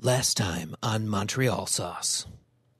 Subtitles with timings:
[0.00, 2.26] Last time on Montreal Sauce.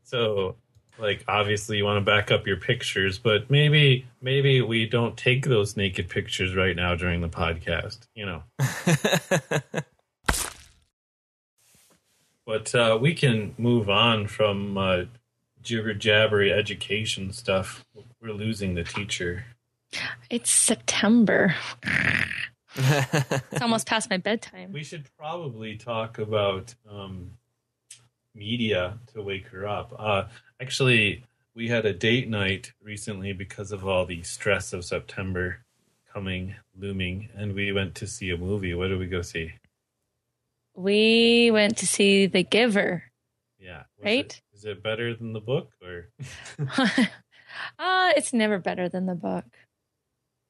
[0.03, 0.57] So,
[0.99, 5.47] like, obviously, you want to back up your pictures, but maybe, maybe we don't take
[5.47, 8.01] those naked pictures right now during the podcast.
[8.15, 8.43] You know.
[12.47, 15.05] but uh, we can move on from uh,
[15.63, 17.85] jibber jabbery education stuff.
[18.21, 19.47] We're losing the teacher.
[20.31, 21.55] It's September.
[22.77, 24.73] It's almost past my bedtime.
[24.73, 27.31] We should probably talk about um,
[28.35, 29.95] media to wake her up.
[29.99, 30.25] Uh,
[30.61, 31.25] actually,
[31.55, 35.59] we had a date night recently because of all the stress of September
[36.13, 38.75] coming, looming, and we went to see a movie.
[38.75, 39.53] What did we go see?
[40.77, 43.05] We went to see The Giver.
[43.59, 43.85] Yeah.
[43.99, 44.27] Was Right?
[44.27, 46.09] It, is it better than the book or?
[47.79, 49.45] uh, it's never better than the book.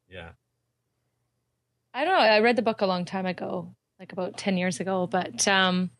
[0.08, 0.30] yeah.
[1.94, 2.20] I don't know.
[2.20, 5.90] I read the book a long time ago, like about 10 years ago, but um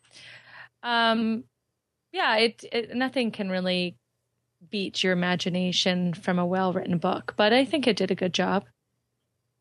[0.83, 1.45] um
[2.13, 3.97] yeah, it, it nothing can really
[4.71, 8.65] beat your imagination from a well-written book, but I think it did a good job.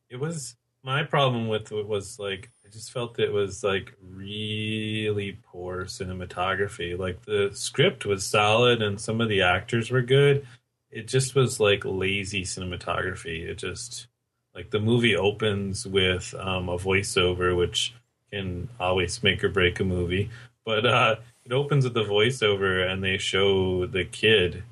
[0.09, 5.40] It was my problem with it was like I just felt it was like really
[5.44, 6.97] poor cinematography.
[6.97, 10.45] Like the script was solid and some of the actors were good.
[10.90, 13.47] It just was like lazy cinematography.
[13.47, 14.08] It just
[14.56, 17.94] like the movie opens with um, a voiceover, which
[18.32, 20.30] can always make or break a movie.
[20.66, 21.16] But uh,
[21.46, 24.64] it opens with the voiceover, and they show the kid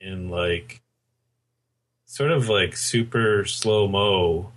[0.00, 0.80] in like
[2.06, 4.52] sort of like super slow mo.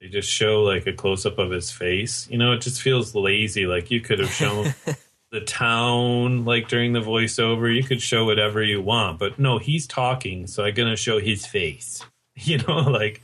[0.00, 2.28] They just show like a close up of his face.
[2.30, 3.66] You know, it just feels lazy.
[3.66, 4.74] Like you could have shown
[5.32, 7.74] the town like during the voiceover.
[7.74, 11.46] You could show whatever you want, but no, he's talking, so I'm gonna show his
[11.46, 12.04] face.
[12.40, 13.20] You know, like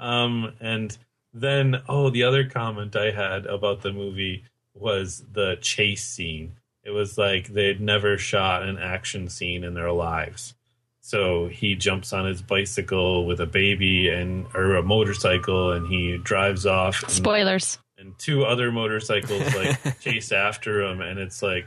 [0.00, 0.96] um and
[1.32, 6.54] then oh the other comment I had about the movie was the chase scene.
[6.82, 10.54] It was like they'd never shot an action scene in their lives.
[11.02, 16.16] So he jumps on his bicycle with a baby and or a motorcycle and he
[16.18, 17.78] drives off and, Spoilers.
[17.98, 21.66] and two other motorcycles like chase after him and it's like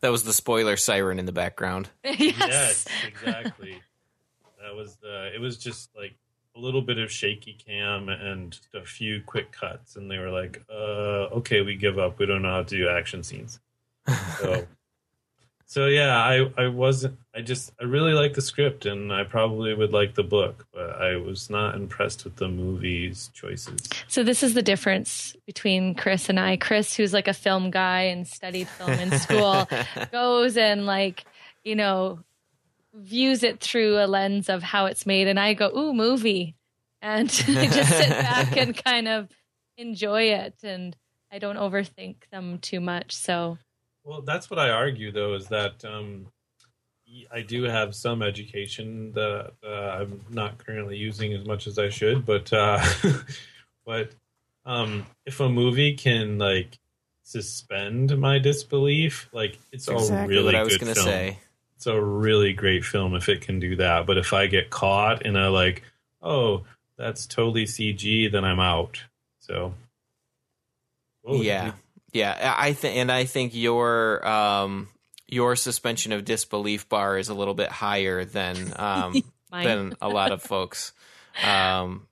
[0.00, 1.90] That was the spoiler siren in the background.
[2.04, 2.36] yes.
[2.38, 3.80] yes, exactly.
[4.62, 5.34] That was the.
[5.34, 6.14] It was just like
[6.54, 10.30] a little bit of shaky cam and just a few quick cuts, and they were
[10.30, 12.18] like, "Uh, okay, we give up.
[12.18, 13.60] We don't know how to do action scenes."
[14.38, 14.66] So,
[15.66, 17.18] so yeah, I I wasn't.
[17.34, 20.90] I just I really like the script, and I probably would like the book, but
[21.00, 23.88] I was not impressed with the movie's choices.
[24.08, 26.58] So this is the difference between Chris and I.
[26.58, 29.66] Chris, who's like a film guy and studied film in school,
[30.12, 31.24] goes and like,
[31.64, 32.18] you know,
[32.94, 36.54] views it through a lens of how it's made and I go, "Ooh, movie."
[37.00, 39.28] And I just sit back and kind of
[39.76, 40.96] enjoy it and
[41.30, 43.16] I don't overthink them too much.
[43.16, 43.58] So,
[44.04, 46.26] Well, that's what I argue, though, is that um,
[47.30, 51.88] I do have some education that uh, I'm not currently using as much as I
[51.88, 52.84] should, but uh,
[53.86, 54.12] but
[54.64, 56.78] um, if a movie can like
[57.22, 61.06] suspend my disbelief, like it's a exactly really what I was good going to film.
[61.06, 61.38] say.
[61.82, 64.06] It's a really great film if it can do that.
[64.06, 65.82] But if I get caught in a like,
[66.22, 66.62] oh,
[66.96, 69.02] that's totally CG, then I'm out.
[69.40, 69.74] So,
[71.22, 71.72] Whoa, yeah,
[72.12, 72.54] yeah.
[72.56, 74.90] I think, and I think your um
[75.26, 79.20] your suspension of disbelief bar is a little bit higher than um
[79.50, 80.92] than a lot of folks.
[81.44, 82.06] Um,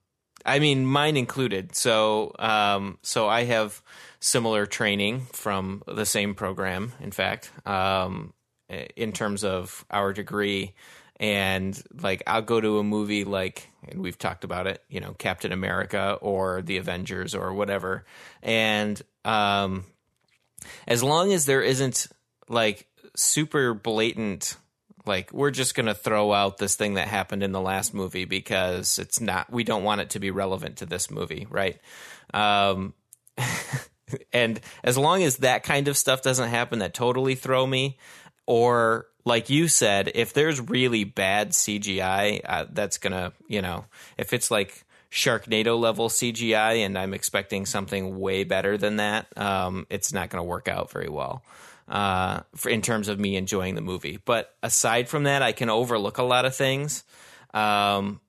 [0.45, 1.77] I mean, mine included.
[1.77, 3.81] So, um, so I have
[4.19, 6.91] similar training from the same program.
[6.99, 8.33] In fact, um,
[8.97, 10.75] in terms of our degree,
[11.19, 15.15] and like I'll go to a movie like, and we've talked about it, you know,
[15.19, 18.05] Captain America or the Avengers or whatever,
[18.43, 19.85] and um,
[20.87, 22.07] as long as there isn't
[22.49, 24.57] like super blatant
[25.07, 28.25] like we're just going to throw out this thing that happened in the last movie
[28.25, 31.79] because it's not we don't want it to be relevant to this movie right?
[32.33, 32.95] Um
[34.33, 37.99] and as long as that kind of stuff doesn't happen that totally throw me
[38.51, 43.85] or like you said if there's really bad cgi uh, that's to you know
[44.19, 49.27] if it's like Sharknado level CGI, and I'm expecting something way better than that.
[49.37, 51.43] Um, it's not to work out very well
[51.89, 54.21] uh, for, in terms of me enjoying the movie.
[54.25, 57.03] But aside from that, I can overlook a lot of things.
[57.53, 58.21] Um,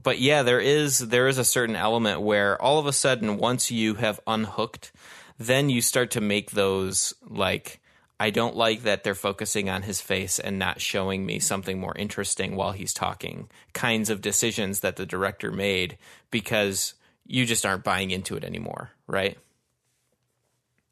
[0.00, 3.70] but yeah, there is there is a certain element where all of a sudden, once
[3.70, 4.92] you have unhooked,
[5.38, 7.80] then you start to make those like.
[8.20, 11.96] I don't like that they're focusing on his face and not showing me something more
[11.96, 13.48] interesting while he's talking.
[13.72, 15.98] Kinds of decisions that the director made
[16.30, 16.94] because
[17.26, 19.36] you just aren't buying into it anymore, right?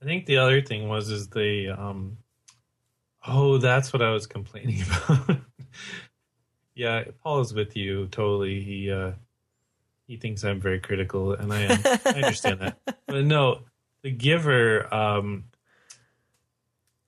[0.01, 2.19] I think the other thing was is the um
[3.27, 5.37] Oh, that's what I was complaining about.
[6.75, 8.63] yeah, Paul is with you totally.
[8.63, 9.13] He uh
[10.09, 11.81] he thinks I'm very critical and I am.
[12.05, 12.79] I understand that.
[13.07, 13.61] But no,
[14.03, 15.45] the giver um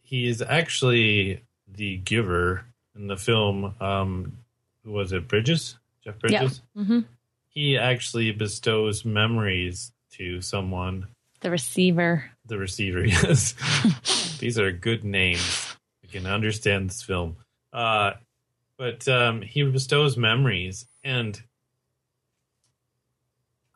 [0.04, 2.64] he is actually the giver
[2.94, 4.38] in the film um
[4.84, 5.76] who was it Bridges?
[6.04, 6.60] Jeff Bridges?
[6.76, 7.00] hmm
[7.48, 11.06] He actually bestows memories to someone
[11.40, 12.30] The receiver.
[12.46, 13.54] the receiver yes
[14.38, 17.36] these are good names i can understand this film
[17.72, 18.12] uh
[18.76, 21.42] but um he bestows memories and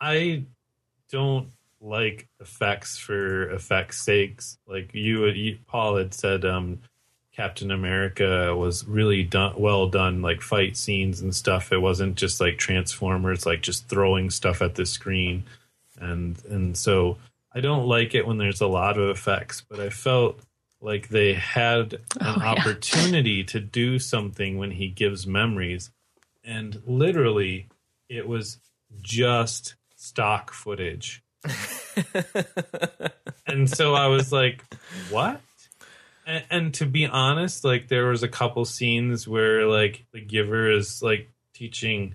[0.01, 0.45] i
[1.11, 1.49] don't
[1.81, 6.81] like effects for effects sakes like you, you paul had said um
[7.37, 12.41] captain america was really done well done like fight scenes and stuff it wasn't just
[12.41, 15.45] like transformers like just throwing stuff at the screen
[16.01, 17.17] and and so
[17.51, 20.39] I don't like it when there's a lot of effects, but I felt
[20.83, 22.51] like they had an Oh, yeah.
[22.51, 25.91] opportunity to do something when he gives memories,
[26.45, 27.67] and literally,
[28.09, 28.59] it was
[29.01, 31.23] just stock footage.
[33.47, 34.65] and so I was like,
[35.11, 35.41] "What?"
[36.27, 40.71] And, and to be honest, like there was a couple scenes where like the giver
[40.71, 42.15] is like teaching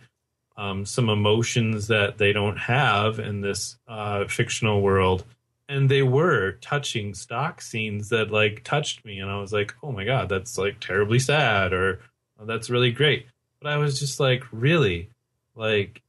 [0.56, 5.25] um, some emotions that they don't have in this uh, fictional world.
[5.68, 9.91] And they were touching stock scenes that like touched me, and I was like, "Oh
[9.91, 12.00] my god, that's like terribly sad," or
[12.39, 13.27] "That's really great."
[13.62, 15.09] But I was just like, "Really,
[15.56, 16.01] like,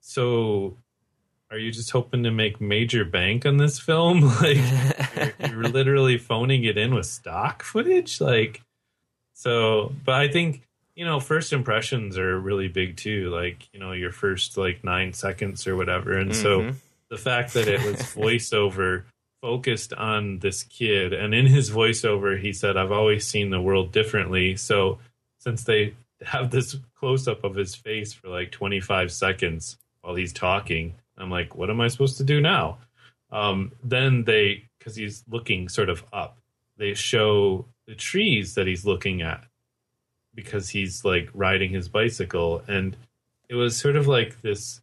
[0.00, 0.76] so
[1.50, 4.20] are you just hoping to make major bank on this film?
[4.40, 4.58] like,
[5.16, 8.60] you're, you're literally phoning it in with stock footage, like."
[9.34, 10.62] So, but I think
[10.96, 13.30] you know, first impressions are really big too.
[13.30, 16.18] Like, you know, your first like nine seconds or whatever.
[16.18, 16.74] And so Mhm.
[17.08, 19.04] the fact that it was voiceover
[19.40, 23.92] focused on this kid, and in his voiceover, he said, I've always seen the world
[23.92, 24.56] differently.
[24.56, 24.98] So
[25.38, 30.34] since they have this close up of his face for like 25 seconds while he's
[30.34, 32.78] talking, I'm like, what am I supposed to do now?
[33.30, 36.38] Um, then they, because he's looking sort of up,
[36.76, 39.44] they show the trees that he's looking at
[40.34, 42.62] because he's like riding his bicycle.
[42.66, 42.96] And
[43.48, 44.80] it was sort of like this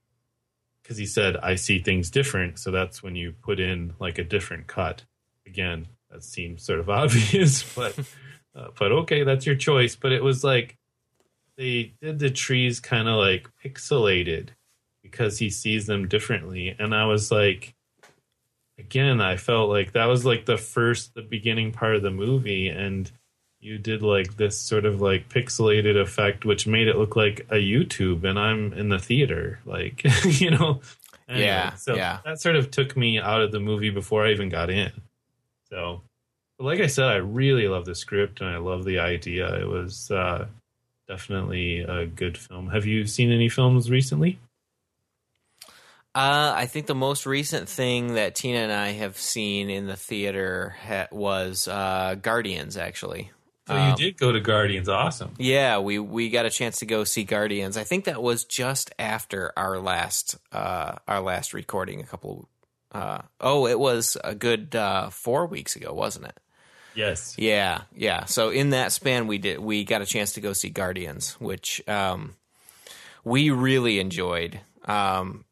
[0.84, 2.60] because he said i see things different.
[2.60, 5.04] So that's when you put in like a different cut.
[5.46, 7.98] Again that seems sort of obvious but
[8.56, 9.96] uh, but okay that's your choice.
[9.96, 10.78] But it was like
[11.58, 14.50] they did the trees kind of like pixelated
[15.12, 16.76] because he sees them differently.
[16.78, 17.74] And i was like
[18.80, 22.70] again i felt like that was like the first the beginning part of the movie.
[22.70, 23.12] And
[23.60, 27.56] you did like this sort of like pixelated effect which made it look like a
[27.56, 30.80] youtube and i'm in the theater like you know?
[31.28, 32.20] Anyway, Yeah, so yeah.
[32.24, 34.92] that sort of took me out of the movie before i even got in.
[35.70, 36.02] So
[36.58, 39.54] but like i said i really love the script and i love the idea.
[39.60, 40.46] It was uh
[41.08, 42.70] definitely a good film.
[42.70, 44.38] Have you seen any films recently
[46.18, 49.96] Uh, I think the most recent thing that Tina and I have seen in the
[49.96, 52.76] theater ha- was uh, Guardians.
[52.76, 53.30] Actually,
[53.68, 56.88] so Um, you did go to guardians awesome yeah, we we got a chance to
[56.88, 57.78] go see Guardians.
[57.78, 62.02] I think that was just after our last uh, our last recording.
[62.02, 62.50] A couple.
[62.92, 66.40] Uh, oh, it was a good uh, four weeks ago, wasn't it?
[66.96, 68.26] yes Yeah, yeah.
[68.26, 71.88] So in that span, we did we got a chance to go see Guardians, which
[71.88, 72.34] um,
[73.24, 74.62] we really enjoyed.
[74.86, 75.44] Um,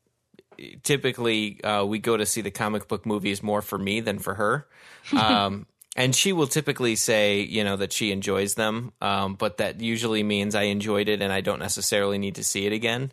[0.84, 4.36] typically, uh, we go to see the comic book movies more for me than for
[4.36, 4.68] her.
[5.12, 9.82] Um, and she will typically say, you know, that she enjoys them, um, but that
[9.82, 13.12] usually means I enjoyed it and I don't necessarily need to see it again.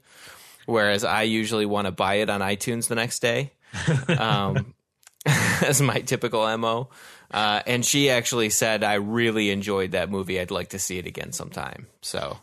[0.67, 3.53] Whereas I usually want to buy it on iTunes the next day.
[4.09, 4.75] Um,
[5.27, 6.89] as my typical mo.
[7.31, 10.39] Uh, and she actually said, "I really enjoyed that movie.
[10.39, 12.39] I'd like to see it again sometime." So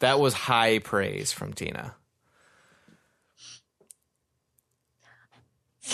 [0.00, 1.94] that was high praise from Tina.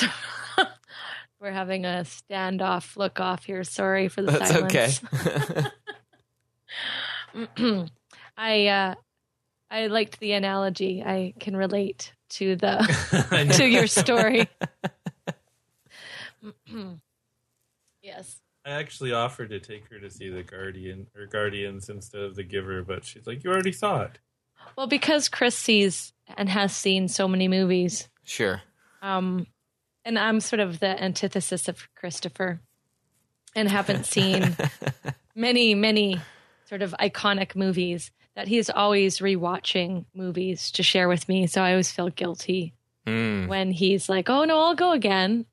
[1.41, 3.65] We're having a standoff look off here.
[3.65, 5.01] Sorry for the That's silence.
[7.57, 7.89] okay.
[8.37, 8.95] I uh,
[9.71, 11.03] I liked the analogy.
[11.05, 14.49] I can relate to the to your story.
[18.03, 18.41] yes.
[18.67, 22.43] I actually offered to take her to see the Guardian or Guardians instead of the
[22.43, 24.19] Giver, but she's like, "You already saw it."
[24.77, 28.63] Well, because Chris sees and has seen so many movies, sure.
[29.03, 29.47] um,
[30.05, 32.61] and I'm sort of the antithesis of Christopher,
[33.57, 34.57] and haven't seen
[35.35, 36.21] many, many
[36.69, 41.47] sort of iconic movies that he's always rewatching movies to share with me.
[41.47, 42.73] So I always feel guilty
[43.07, 43.49] Mm.
[43.49, 45.45] when he's like, "Oh no, I'll go again."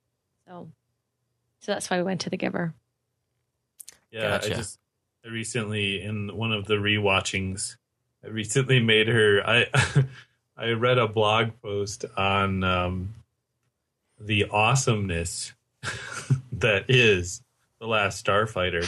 [0.48, 0.70] So,
[1.60, 2.74] so that's why we went to The Giver.
[4.10, 4.54] Yeah, Gotcha.
[4.54, 4.80] I just
[5.26, 7.76] I recently in one of the rewatchings,
[8.24, 9.42] I recently made her.
[9.46, 9.68] I
[10.58, 13.14] I read a blog post on um,
[14.26, 15.54] the awesomeness
[16.54, 17.42] that is
[17.80, 18.86] the Last Starfighter,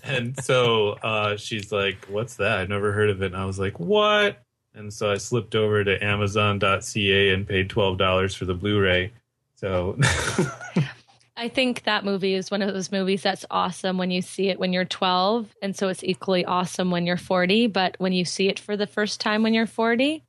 [0.04, 2.58] and so uh, she's like, "What's that?
[2.58, 4.42] I've never heard of it." And I was like, "What?"
[4.74, 9.12] And so I slipped over to Amazon.ca and paid twelve dollars for the Blu-ray.
[9.56, 9.96] So
[11.36, 14.58] I think that movie is one of those movies that's awesome when you see it
[14.58, 17.68] when you're 12, and so it's equally awesome when you're 40.
[17.68, 20.22] But when you see it for the first time when you're 40,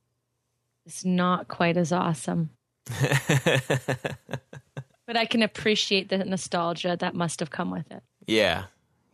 [0.86, 2.50] it's not quite as awesome.
[5.06, 8.02] but I can appreciate the nostalgia that must have come with it.
[8.26, 8.64] Yeah,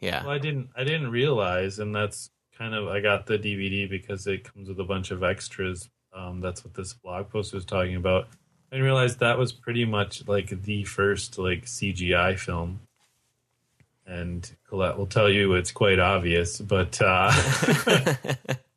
[0.01, 0.23] yeah.
[0.23, 0.71] Well, I didn't.
[0.77, 2.89] I didn't realize, and that's kind of.
[2.89, 5.89] I got the DVD because it comes with a bunch of extras.
[6.13, 8.29] Um, that's what this blog post was talking about.
[8.71, 12.81] I didn't realize that was pretty much like the first like CGI film.
[14.07, 17.33] And Colette will tell you it's quite obvious, but uh,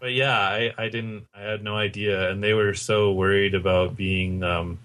[0.00, 1.26] but yeah, I, I didn't.
[1.34, 4.78] I had no idea, and they were so worried about being um,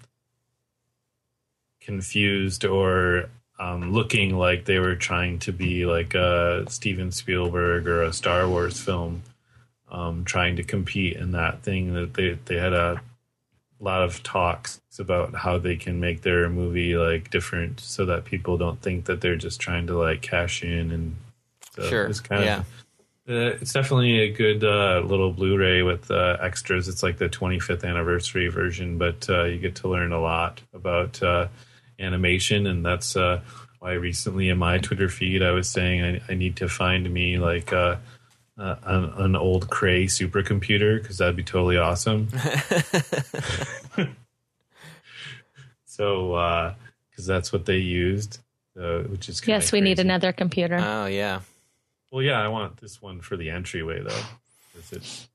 [1.80, 3.28] confused or
[3.58, 8.48] um, looking like they were trying to be like a Steven Spielberg or a Star
[8.48, 9.22] Wars film,
[9.90, 13.00] um, trying to compete in that thing that they they had a
[13.80, 18.56] lot of talks about how they can make their movie like different so that people
[18.56, 21.16] don't think that they're just trying to like cash in and
[21.72, 22.60] so Sure, it's kind yeah.
[22.60, 22.83] of
[23.28, 26.88] uh, it's definitely a good uh, little Blu-ray with uh, extras.
[26.88, 31.22] It's like the 25th anniversary version, but uh, you get to learn a lot about
[31.22, 31.48] uh,
[31.98, 33.40] animation, and that's uh,
[33.78, 37.38] why recently in my Twitter feed I was saying I, I need to find me
[37.38, 37.96] like uh,
[38.58, 42.28] uh, an, an old Cray supercomputer because that'd be totally awesome.
[45.86, 46.74] so,
[47.10, 48.40] because that's what they used,
[48.78, 50.76] uh, which is Yes, we need another computer.
[50.76, 51.40] Oh yeah.
[52.14, 54.22] Well, yeah, I want this one for the entryway though,
[54.72, 55.28] because it's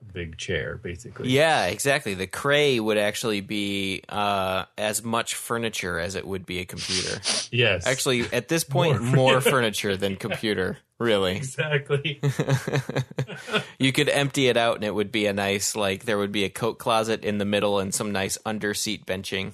[0.00, 1.28] a big chair basically.
[1.28, 2.14] Yeah, exactly.
[2.14, 7.20] The Cray would actually be uh, as much furniture as it would be a computer.
[7.50, 7.86] Yes.
[7.86, 9.14] Actually, at this point, More.
[9.32, 10.78] more, furniture than computer.
[10.98, 12.18] Really, Exactly.
[13.78, 16.44] you could empty it out, and it would be a nice like there would be
[16.44, 19.52] a coat closet in the middle and some nice under seat benching,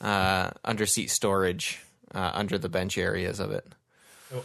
[0.00, 1.80] uh, under seat storage
[2.14, 3.66] uh, under the bench areas of it.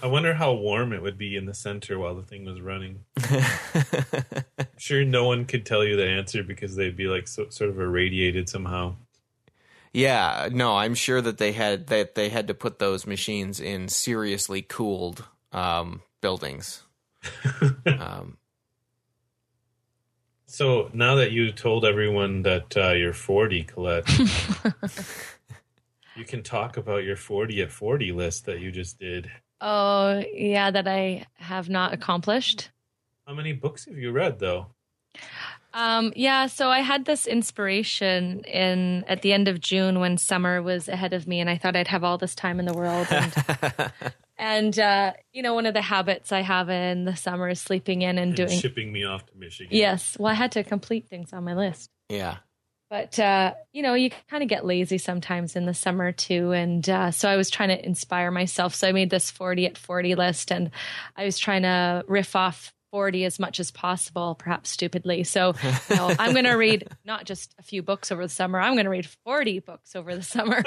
[0.04, 3.06] I wonder how warm it would be in the center while the thing was running.
[3.24, 7.70] I'm sure no one could tell you the answer because they'd be like so, sort
[7.70, 8.96] of irradiated somehow.
[9.94, 13.88] Yeah, no, I'm sure that they had that they had to put those machines in
[13.88, 16.84] seriously cooled um, buildings.
[17.86, 18.38] um,
[20.46, 24.08] So now that you told everyone that uh, you're 40, Colette,
[26.16, 29.30] you can talk about your 40 at 40 list that you just did.
[29.62, 32.70] Oh, yeah, that I have not accomplished.
[33.28, 34.68] How many books have you read, though?
[35.74, 40.62] Um, yeah, so I had this inspiration in at the end of June when summer
[40.62, 43.08] was ahead of me, and I thought I'd have all this time in the world.
[43.12, 43.92] And,
[44.38, 48.02] and uh, you know, one of the habits I have in the summer is sleeping
[48.02, 48.60] in and And doing.
[48.60, 49.76] shipping me off to Michigan.
[49.76, 51.90] Yes, well, I had to complete things on my list.
[52.10, 52.38] yeah,
[52.90, 56.88] But uh, you know, you kind of get lazy sometimes in the summer too, and
[56.90, 58.74] uh, so I was trying to inspire myself.
[58.76, 60.72] So I made this forty at forty list, and
[61.16, 65.26] I was trying to riff off forty as much as possible, perhaps stupidly.
[65.26, 65.54] So
[65.90, 68.58] you know, I'm going to read not just a few books over the summer.
[68.58, 70.64] I'm going to read forty books over the summer,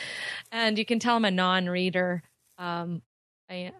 [0.52, 2.22] and you can tell I'm a non-reader.
[2.56, 3.02] Um,
[3.50, 3.72] I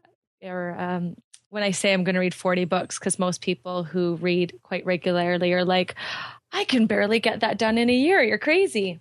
[0.43, 1.17] or um,
[1.51, 4.85] when I say I'm going to read 40 books, because most people who read quite
[4.85, 5.95] regularly are like,
[6.53, 8.23] I can barely get that done in a year.
[8.23, 9.01] You're crazy.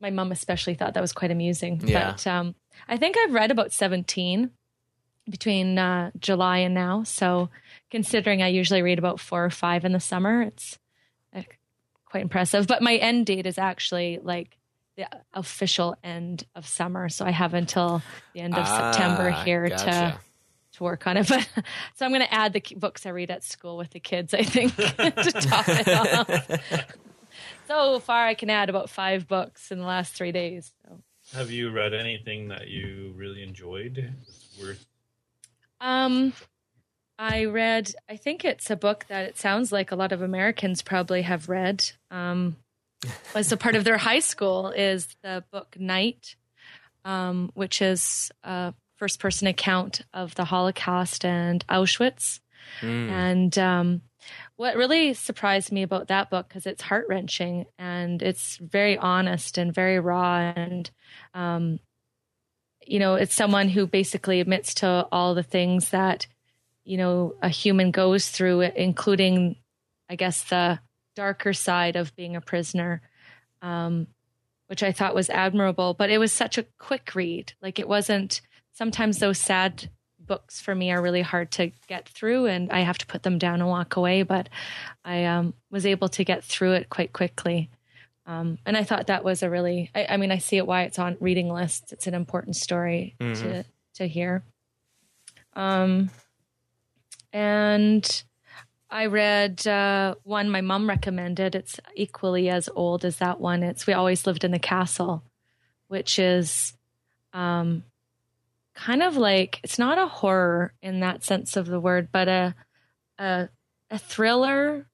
[0.00, 1.80] My mom especially thought that was quite amusing.
[1.84, 2.10] Yeah.
[2.12, 2.54] But um,
[2.88, 4.50] I think I've read about 17
[5.30, 7.04] between uh, July and now.
[7.04, 7.50] So
[7.90, 10.78] considering I usually read about four or five in the summer, it's
[11.34, 11.42] uh,
[12.04, 12.66] quite impressive.
[12.66, 14.58] But my end date is actually like
[14.96, 17.08] the official end of summer.
[17.08, 18.02] So I have until
[18.34, 19.84] the end of September Ah, here gotcha.
[19.84, 20.18] to
[20.82, 21.28] work on it.
[21.28, 21.48] But
[21.94, 24.34] so I'm going to add the books I read at school with the kids.
[24.34, 26.86] I think to top it off.
[27.68, 30.72] so far, I can add about five books in the last three days.
[30.84, 30.98] So.
[31.36, 34.14] Have you read anything that you really enjoyed?
[34.22, 34.86] It's worth.
[35.80, 36.32] Um,
[37.18, 37.94] I read.
[38.08, 41.48] I think it's a book that it sounds like a lot of Americans probably have
[41.48, 41.84] read.
[42.10, 42.56] Um,
[43.34, 46.36] as a part of their high school is the book Night,
[47.04, 52.38] um, which is a first-person account of the Holocaust and Auschwitz.
[52.80, 53.08] Mm.
[53.10, 54.02] And um,
[54.54, 59.58] what really surprised me about that book because it's heart wrenching and it's very honest
[59.58, 60.88] and very raw and
[61.34, 61.80] um,
[62.86, 66.28] you know, it's someone who basically admits to all the things that,
[66.84, 69.56] you know, a human goes through, including,
[70.08, 70.78] I guess, the
[71.16, 73.02] darker side of being a prisoner,
[73.62, 74.06] um,
[74.68, 75.94] which I thought was admirable.
[75.94, 77.52] But it was such a quick read.
[77.60, 78.40] Like it wasn't,
[78.72, 82.98] sometimes those sad books for me are really hard to get through and I have
[82.98, 84.22] to put them down and walk away.
[84.22, 84.48] But
[85.04, 87.70] I um, was able to get through it quite quickly.
[88.24, 90.82] Um, and I thought that was a really, I, I, mean, I see it why
[90.82, 91.92] it's on reading lists.
[91.92, 93.42] It's an important story mm-hmm.
[93.42, 93.64] to,
[93.94, 94.44] to hear.
[95.54, 96.10] Um,
[97.32, 98.24] and
[98.90, 101.54] I read uh, one my mom recommended.
[101.54, 103.62] It's equally as old as that one.
[103.62, 105.24] It's We Always Lived in the Castle,
[105.88, 106.74] which is
[107.32, 107.84] um,
[108.74, 112.54] kind of like, it's not a horror in that sense of the word, but a,
[113.18, 113.48] a,
[113.90, 114.86] a thriller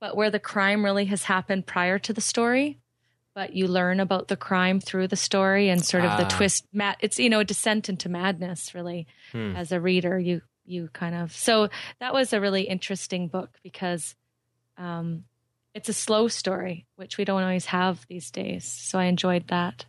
[0.00, 2.78] but where the crime really has happened prior to the story
[3.34, 6.16] but you learn about the crime through the story and sort of ah.
[6.18, 9.56] the twist Matt it's you know a descent into madness really hmm.
[9.56, 11.68] as a reader you you kind of so
[12.00, 14.14] that was a really interesting book because
[14.76, 15.24] um
[15.74, 19.86] it's a slow story which we don't always have these days so i enjoyed that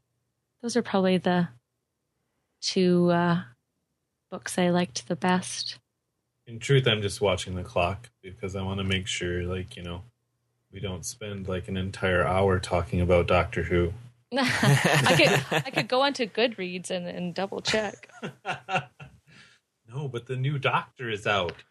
[0.61, 1.47] those are probably the
[2.65, 3.41] two uh
[4.31, 5.79] books i liked the best
[6.47, 9.83] in truth, I'm just watching the clock because I want to make sure, like, you
[9.83, 10.03] know,
[10.71, 13.93] we don't spend like an entire hour talking about Doctor Who.
[14.37, 18.09] I could I could go onto Goodreads and, and double check.
[19.87, 21.63] no, but the new Doctor is out.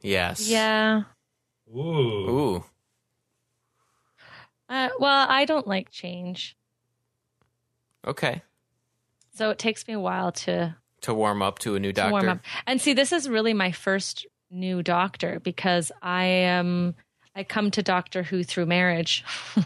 [0.00, 0.48] Yes.
[0.48, 1.02] Yeah.
[1.74, 1.80] Ooh.
[1.80, 2.64] Ooh.
[4.68, 6.56] Uh, well, I don't like change.
[8.06, 8.42] Okay.
[9.34, 12.12] So it takes me a while to to warm up to a new doctor.
[12.12, 12.38] warm up.
[12.66, 16.94] And see, this is really my first new doctor because I am
[17.34, 19.24] I come to Doctor Who through marriage.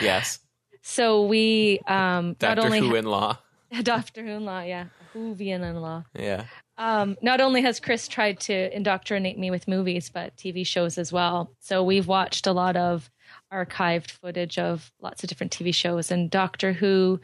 [0.00, 0.38] yes.
[0.82, 3.38] So we um Doctor not only Who in law.
[3.82, 4.86] Doctor Who in law, yeah.
[5.14, 6.04] Whovian in law.
[6.14, 6.44] Yeah.
[6.76, 11.12] Um, not only has Chris tried to indoctrinate me with movies, but TV shows as
[11.12, 11.52] well.
[11.60, 13.10] So we've watched a lot of
[13.52, 17.20] archived footage of lots of different TV shows and Doctor Who.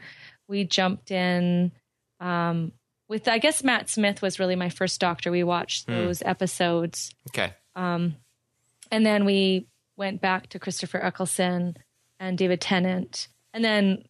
[0.51, 1.71] We jumped in
[2.19, 2.73] um,
[3.07, 5.31] with I guess Matt Smith was really my first doctor.
[5.31, 5.93] We watched hmm.
[5.93, 6.27] those mm.
[6.29, 7.15] episodes.
[7.29, 7.53] Okay.
[7.75, 8.17] Um,
[8.91, 11.77] and then we went back to Christopher Eccleston
[12.19, 14.03] and David Tennant, and then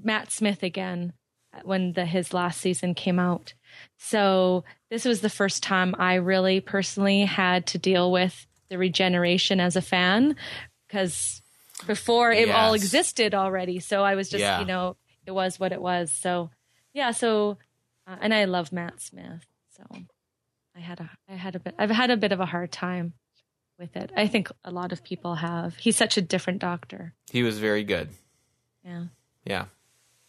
[0.00, 1.12] Matt Smith again
[1.64, 3.54] when the his last season came out.
[3.98, 9.58] So this was the first time I really personally had to deal with the regeneration
[9.60, 10.36] as a fan
[10.86, 11.42] because
[11.86, 12.56] before it yes.
[12.56, 13.80] all existed already.
[13.80, 14.60] So I was just, yeah.
[14.60, 16.12] you know, it was what it was.
[16.12, 16.50] So
[16.92, 17.58] yeah, so
[18.06, 19.84] uh, and I love Matt Smith, so
[20.76, 23.14] I had a I had a bit I've had a bit of a hard time
[23.78, 24.12] with it.
[24.16, 25.76] I think a lot of people have.
[25.76, 27.14] He's such a different doctor.
[27.30, 28.10] He was very good.
[28.84, 29.04] Yeah.
[29.44, 29.64] Yeah.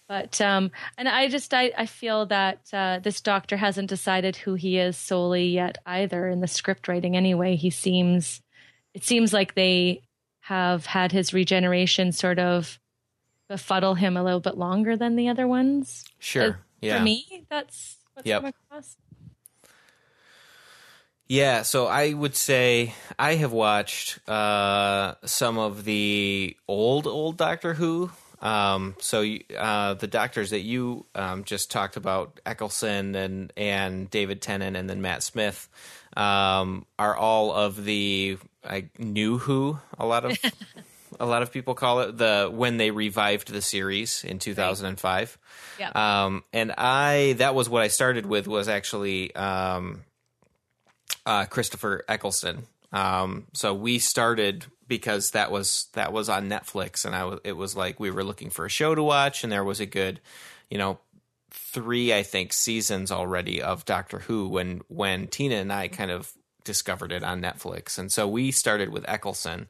[0.08, 4.56] But um and I just I I feel that uh this doctor hasn't decided who
[4.56, 7.56] he is solely yet either in the script writing anyway.
[7.56, 8.42] He seems
[8.94, 10.02] it seems like they
[10.42, 12.80] have had his regeneration sort of
[13.52, 16.06] befuddle him a little bit longer than the other ones.
[16.20, 16.50] Sure.
[16.52, 16.98] Uh, yeah.
[16.98, 18.42] For me, that's what's yep.
[18.42, 18.96] come across.
[21.28, 27.74] Yeah, so I would say I have watched uh, some of the old old Doctor
[27.74, 28.12] Who.
[28.42, 29.24] Um, so
[29.58, 34.90] uh, the doctors that you um, just talked about, Eccleston and and David Tennant, and
[34.90, 35.70] then Matt Smith,
[36.18, 39.78] um, are all of the I, new Who.
[40.00, 40.38] A lot of
[41.20, 45.38] a lot of people call it the when they revived the series in 2005.
[45.80, 45.92] Yeah.
[45.94, 50.04] Um, and I that was what I started with was actually um,
[51.26, 52.64] uh, Christopher Eccleston.
[52.94, 57.54] Um, so we started because that was that was on Netflix, and I w- it
[57.54, 60.20] was like we were looking for a show to watch, and there was a good,
[60.70, 61.00] you know,
[61.52, 66.34] three I think seasons already of Doctor Who when when Tina and I kind of
[66.64, 69.68] discovered it on Netflix, and so we started with Eccleston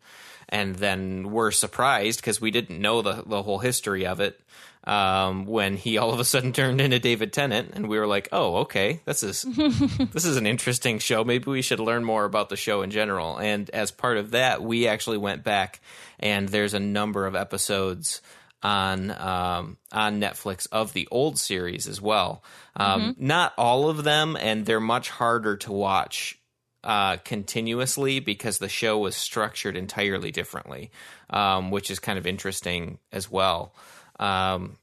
[0.52, 4.40] and then we're surprised because we didn't know the the whole history of it
[4.84, 8.30] um, when he all of a sudden turned into David Tennant, and we were like,
[8.32, 9.42] "Oh, okay, this is
[10.12, 11.24] this is an interesting show.
[11.24, 14.62] Maybe we should learn more about the show in general." And as part of that,
[14.62, 15.80] we actually went back,
[16.20, 18.22] and there's a number of episodes
[18.64, 22.44] on um, on Netflix of the old series as well.
[22.76, 23.28] Um, mm-hmm.
[23.28, 26.40] Not all of them, and they're much harder to watch
[26.84, 30.92] uh, continuously because the show was structured entirely differently,
[31.30, 33.74] um, which is kind of interesting as well.
[34.20, 34.78] Um,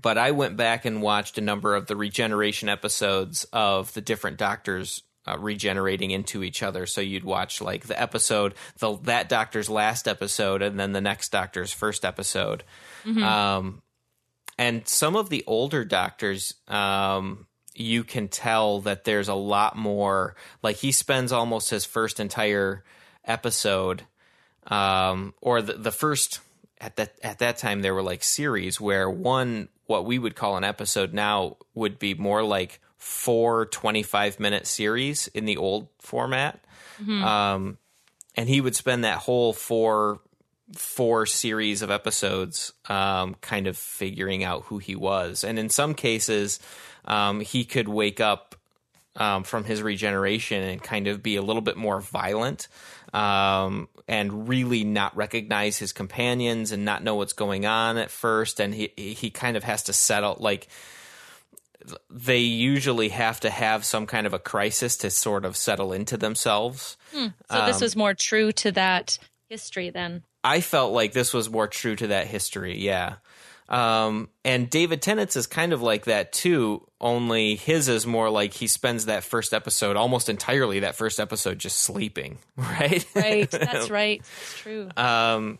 [0.00, 4.36] but I went back and watched a number of the regeneration episodes of the different
[4.36, 6.86] doctors uh, regenerating into each other.
[6.86, 11.30] So you'd watch like the episode, the that doctor's last episode, and then the next
[11.32, 12.62] doctor's first episode.
[13.04, 13.22] Mm-hmm.
[13.22, 13.82] Um,
[14.58, 17.46] and some of the older doctors, um,
[17.78, 20.34] you can tell that there's a lot more.
[20.62, 22.84] Like he spends almost his first entire
[23.24, 24.02] episode,
[24.66, 26.40] um, or the, the first
[26.80, 30.56] at that at that time there were like series where one what we would call
[30.56, 36.60] an episode now would be more like four 25 minute series in the old format.
[37.24, 37.78] Um,
[38.36, 40.20] and he would spend that whole four
[40.74, 45.44] four series of episodes um, kind of figuring out who he was.
[45.44, 46.58] And in some cases,
[47.06, 48.54] um, he could wake up
[49.16, 52.68] um, from his regeneration and kind of be a little bit more violent
[53.14, 58.60] um, and really not recognize his companions and not know what's going on at first.
[58.60, 60.68] And he, he kind of has to settle, like,
[62.10, 66.16] they usually have to have some kind of a crisis to sort of settle into
[66.16, 66.96] themselves.
[67.48, 70.24] So this was more true to that history then.
[70.42, 73.16] I felt like this was more true to that history, yeah.
[73.68, 78.54] Um, and David Tennant's is kind of like that too, only his is more like
[78.54, 83.04] he spends that first episode almost entirely that first episode just sleeping, right?
[83.14, 83.50] Right.
[83.50, 84.20] That's right.
[84.20, 84.88] It's true.
[84.96, 85.58] um,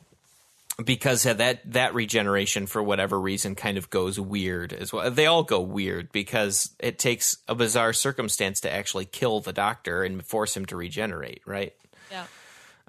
[0.85, 5.11] because that that regeneration for whatever reason kind of goes weird as well.
[5.11, 10.05] They all go weird because it takes a bizarre circumstance to actually kill the doctor
[10.05, 11.73] and force him to regenerate, right?
[12.11, 12.27] yeah.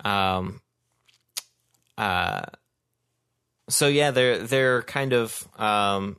[0.03, 0.61] Um,
[1.97, 2.43] uh,
[3.69, 6.17] so yeah, they're they're kind of um,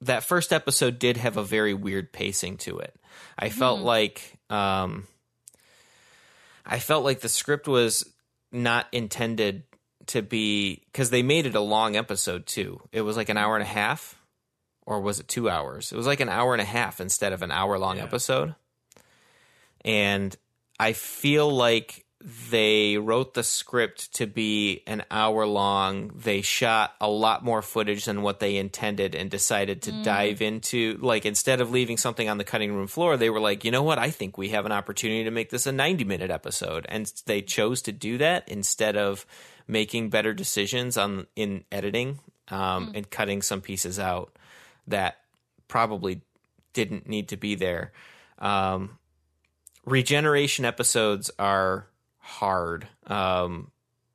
[0.00, 2.94] that first episode did have a very weird pacing to it.
[3.38, 5.06] I felt like um,
[6.64, 8.04] I felt like the script was
[8.52, 9.64] not intended
[10.06, 12.80] to be because they made it a long episode too.
[12.92, 14.20] It was like an hour and a half,
[14.86, 15.92] or was it two hours?
[15.92, 18.04] It was like an hour and a half instead of an hour long Yeah.
[18.04, 18.54] episode.
[19.84, 20.34] And
[20.80, 26.10] I feel like they wrote the script to be an hour long.
[26.16, 30.98] They shot a lot more footage than what they intended and decided to dive into
[31.00, 33.84] like instead of leaving something on the cutting room floor, they were like, "You know
[33.84, 33.98] what?
[33.98, 37.82] I think we have an opportunity to make this a 90-minute episode." And they chose
[37.82, 39.24] to do that instead of
[39.68, 44.36] making better decisions on in editing um, and cutting some pieces out
[44.88, 45.18] that
[45.68, 46.22] probably
[46.72, 47.92] didn't need to be there.
[48.40, 48.98] Um,
[49.84, 51.86] regeneration episodes are
[52.28, 53.70] hard um,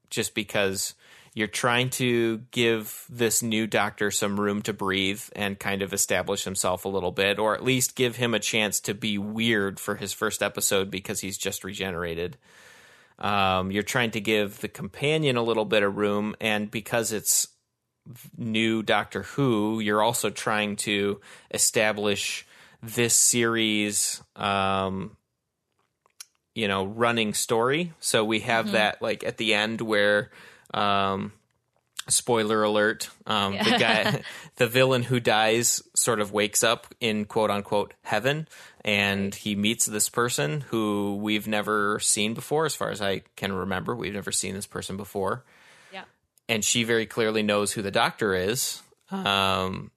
[0.10, 0.94] just because
[1.34, 6.44] you're trying to give this new doctor some room to breathe and kind of establish
[6.44, 9.96] himself a little bit, or at least give him a chance to be weird for
[9.96, 12.38] his first episode because he's just regenerated.
[13.18, 17.48] Um, you're trying to give the companion a little bit of room, and because it's
[18.38, 21.20] new Doctor Who, you're also trying to
[21.52, 22.46] establish
[22.84, 25.18] this series um,
[26.56, 27.94] you know running story.
[28.00, 30.32] So we have that like at the end where
[30.74, 31.34] um
[32.10, 34.22] spoiler alert um the guy
[34.58, 38.46] the villain who dies sort of wakes up in quote unquote heaven
[38.84, 43.54] and he meets this person who we've never seen before as far as i can
[43.54, 43.96] remember.
[43.96, 45.46] We've never seen this person before.
[45.94, 46.04] Yeah.
[46.50, 49.90] and she very clearly knows who the doctor is um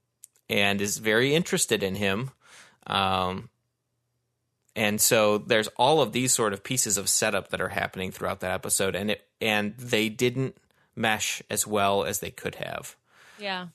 [0.49, 2.31] and is very interested in him
[2.87, 3.49] um
[4.77, 8.41] and so there's all of these sort of pieces of setup that are happening throughout
[8.41, 10.57] that episode and it and they didn't
[10.95, 12.97] mesh as well as they could have
[13.39, 13.67] Yeah.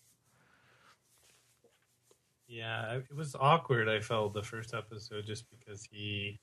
[2.51, 3.87] Yeah, it was awkward.
[3.87, 6.37] I felt the first episode just because he.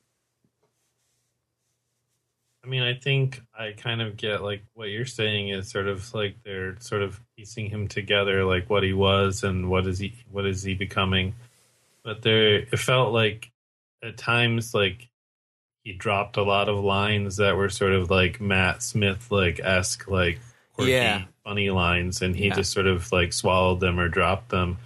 [2.63, 6.11] I mean, I think I kind of get like what you're saying is sort of
[6.15, 10.15] like they're sort of piecing him together, like what he was and what is he,
[10.31, 11.35] what is he becoming.
[12.03, 13.51] But there, it felt like
[14.03, 15.09] at times like
[15.83, 20.07] he dropped a lot of lines that were sort of like Matt Smith like esque,
[20.07, 20.39] like
[20.73, 21.23] quirky, Yeah.
[21.43, 22.55] funny lines, and he Yeah.
[22.55, 24.77] just sort of like swallowed them or dropped them.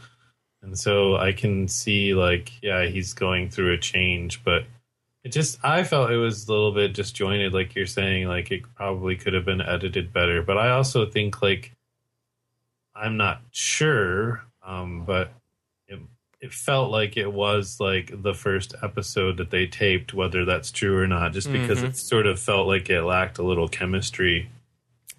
[0.61, 4.65] And so I can see like, yeah, he's going through a change, but
[5.23, 8.61] it just I felt it was a little bit disjointed, like you're saying, like it
[8.75, 10.41] probably could have been edited better.
[10.41, 11.73] But I also think like
[12.95, 15.31] I'm not sure, um, but
[16.43, 20.97] it felt like it was like the first episode that they taped, whether that's true
[20.97, 21.85] or not, just because Mhm.
[21.89, 24.49] it sort of felt like it lacked a little chemistry.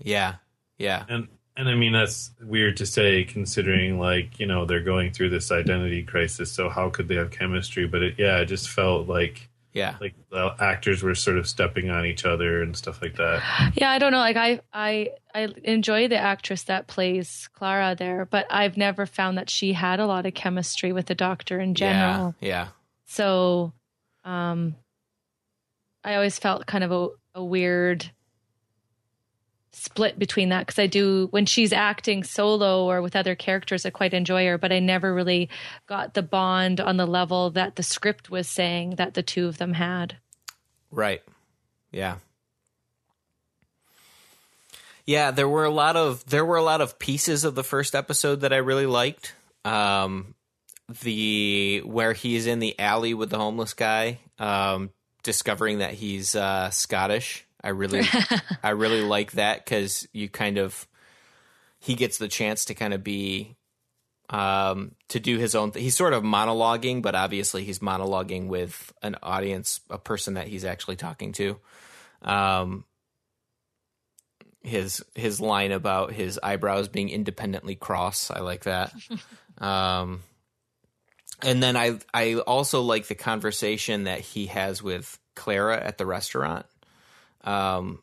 [0.03, 0.35] yeah
[0.79, 5.13] yeah And and I mean that's weird to say considering like, you know, they're going
[5.13, 7.87] through this identity crisis, so how could they have chemistry?
[7.87, 11.91] But it yeah, it just felt like yeah like the actors were sort of stepping
[11.91, 13.43] on each other and stuff like that.
[13.75, 14.19] Yeah, I don't know.
[14.19, 19.37] Like I, I, I enjoy the actress that plays Clara there, but I've never found
[19.37, 22.35] that she had a lot of chemistry with the Doctor in general.
[22.41, 22.69] yeah yeah
[23.07, 23.73] So,
[24.25, 24.77] um,
[26.03, 28.11] I always felt kind of a, a weird
[29.75, 33.91] split between that because I do when she's acting solo or with other characters, I
[33.91, 35.49] quite enjoy her, but I never really
[35.87, 39.59] got the bond on the level that the script was saying that the two of
[39.59, 40.17] them had.
[40.91, 41.23] Right.
[41.91, 42.17] Yeah.
[45.07, 47.95] Yeah, there were a lot of there were a lot of pieces of the first
[47.95, 49.35] episode that I really liked.
[49.65, 50.35] Um,
[51.03, 54.91] the where he's in the alley with the homeless guy, um,
[55.23, 57.44] discovering that he's uh, Scottish.
[57.65, 58.03] I really,
[58.63, 60.87] I really like that because you kind of
[61.81, 63.57] he gets the chance to kind of be
[64.31, 65.73] um, to do his own.
[65.73, 70.49] Th- he's sort of monologuing, but obviously he's monologuing with an audience, a person that
[70.49, 71.59] he's actually talking to.
[72.23, 72.85] Um,
[74.63, 78.95] his his line about his eyebrows being independently cross, I like that.
[79.59, 80.23] um,
[81.43, 86.07] and then I I also like the conversation that he has with Clara at the
[86.07, 86.65] restaurant.
[87.45, 88.03] Um,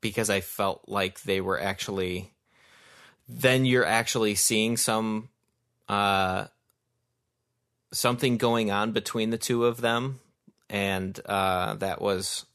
[0.00, 2.32] because I felt like they were actually
[3.28, 5.28] then you're actually seeing some
[5.88, 6.46] uh
[7.92, 10.20] something going on between the two of them.
[10.68, 12.46] And uh that was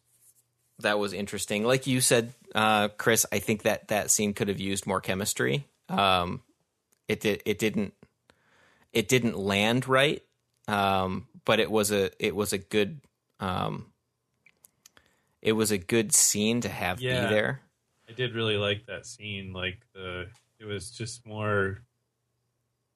[0.79, 1.65] that was interesting.
[1.65, 5.65] Like you said uh Chris I think that that scene could have used more chemistry.
[5.89, 6.41] Um
[7.07, 7.93] it did it didn't
[8.93, 10.23] it didn't land right.
[10.67, 13.01] Um but it was a it was a good
[13.41, 13.90] um
[15.41, 17.27] it was a good scene to have Yeah.
[17.27, 17.61] be there
[18.11, 19.53] I did really like that scene.
[19.53, 20.27] Like the,
[20.59, 21.81] it was just more.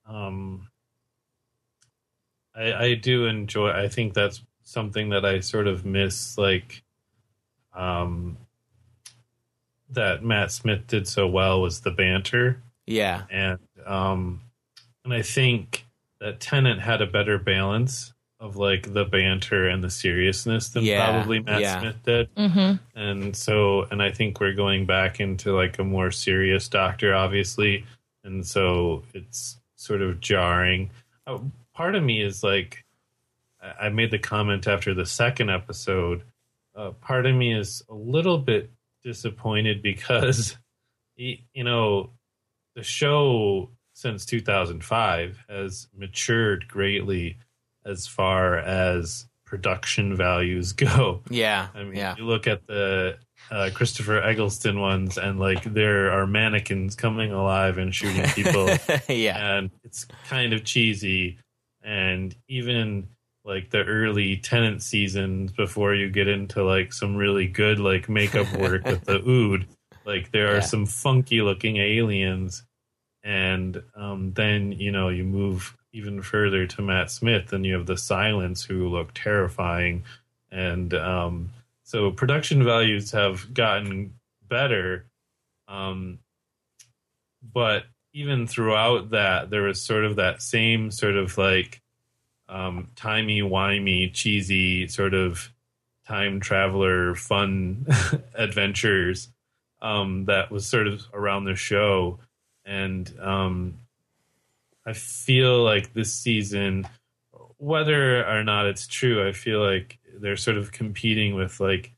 [0.05, 0.67] Um,
[2.53, 3.69] I I do enjoy.
[3.71, 6.37] I think that's something that I sort of miss.
[6.37, 6.83] Like,
[7.73, 8.37] um,
[9.91, 14.41] that Matt Smith did so well was the banter, yeah and um,
[15.05, 15.85] and I think
[16.19, 21.09] that Tennant had a better balance of like the banter and the seriousness than Yeah,
[21.09, 21.79] probably Matt yeah.
[21.79, 22.99] Smith did Mm-hmm.
[22.99, 27.85] and so and i think we're going back into like a more serious doctor obviously
[28.23, 30.89] and so it's sort of jarring
[31.27, 31.39] uh,
[31.73, 32.83] part of me is like
[33.61, 36.23] i I made the comment after the second episode
[36.75, 38.69] uh, part of me is a little bit
[39.03, 40.57] disappointed because
[41.15, 42.09] you know
[42.75, 47.37] the show since 2005 has matured greatly
[47.85, 53.17] as far as production values go yeah I mean, yeah you look at the
[53.51, 58.69] uh, Christopher Eccleston ones, and like there are mannequins coming alive and shooting people,
[59.07, 61.37] yeah and it's kind of cheesy.
[61.83, 63.07] And even
[63.43, 68.51] like the early Tennant seasons before you get into like some really good like makeup
[68.57, 69.67] work with the ood,
[70.05, 70.59] like there are Yeah.
[70.61, 72.63] some funky looking aliens.
[73.23, 77.85] And um, then you know you move even further to Matt Smith, and you have
[77.85, 80.03] the Silence, who look terrifying,
[80.51, 81.49] and um,
[81.83, 84.13] so production values have gotten
[84.47, 85.05] better.
[85.69, 86.19] Um,
[87.53, 91.81] but even throughout that, there was sort of that same sort of like
[92.49, 95.49] um, timey wimey, cheesy sort of
[96.05, 97.87] time traveler fun
[98.35, 99.29] adventures
[99.81, 102.19] um, that was sort of around the show.
[102.65, 103.79] And um,
[104.85, 106.87] I feel like this season,
[107.57, 111.91] whether or not it's true, I feel like they're sort of competing with like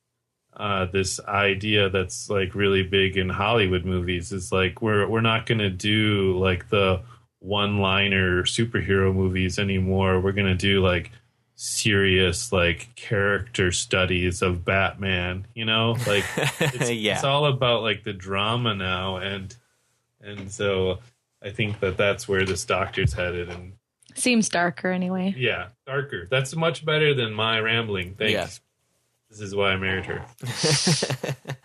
[0.56, 4.32] uh, this idea that's like really big in Hollywood movies.
[4.32, 7.02] Is like we're we're not going to do like the
[7.40, 10.20] one-liner superhero movies anymore.
[10.20, 11.12] We're going to do like
[11.56, 15.46] serious like character studies of Batman.
[15.54, 16.26] You know, like
[16.60, 19.56] it's, yeah it's all about like the drama now, and
[20.22, 21.00] and so
[21.44, 23.74] I think that that's where this doctor's headed, and
[24.16, 25.36] Seems darker anyway.
[25.38, 26.28] yeah, darker.
[26.30, 28.16] That's much better than my rambling.
[28.16, 28.32] Thanks.
[28.34, 28.48] Yeah.
[29.30, 30.26] This is why I married her.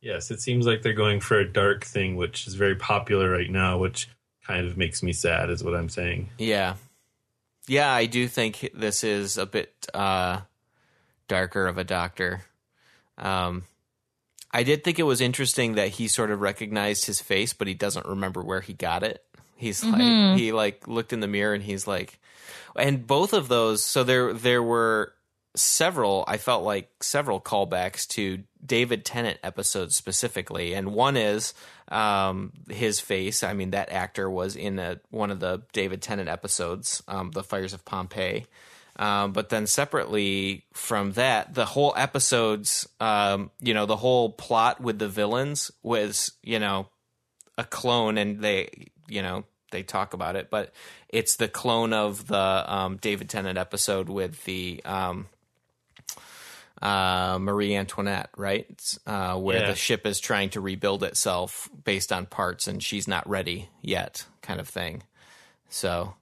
[0.00, 3.48] Yes, it seems like they're going for a dark thing, which is very popular right
[3.50, 4.10] now, which
[4.46, 6.28] kind of makes me sad, is what I'm saying.
[6.36, 6.74] Yeah.
[7.66, 10.40] Yeah, I do think this is a bit uh,
[11.26, 12.42] darker of a doctor.
[13.16, 13.62] Um,
[14.54, 17.74] I did think it was interesting that he sort of recognized his face, but he
[17.74, 19.24] doesn't remember where he got it.
[19.56, 22.20] He's like he like looked in the mirror and he's like,
[22.76, 23.84] and both of those.
[23.84, 25.12] So there there were
[25.56, 26.24] several.
[26.28, 31.52] I felt like several callbacks to David Tennant episodes specifically, and one is
[31.88, 33.42] um, his face.
[33.42, 37.42] I mean, that actor was in a, one of the David Tennant episodes, um, "The
[37.42, 38.46] Fires of Pompeii."
[38.96, 44.80] Um, but then separately from that, the whole episodes, um, you know, the whole plot
[44.80, 46.88] with the villains was, you know,
[47.58, 50.72] a clone, and they, you know, they talk about it, but
[51.08, 55.26] it's the clone of the um, David Tennant episode with the um,
[56.80, 58.68] uh, Marie Antoinette, right?
[59.06, 59.66] Uh, where Yeah.
[59.66, 64.26] the ship is trying to rebuild itself based on parts, and she's not ready yet,
[64.42, 65.02] kind of thing.
[65.68, 66.14] So,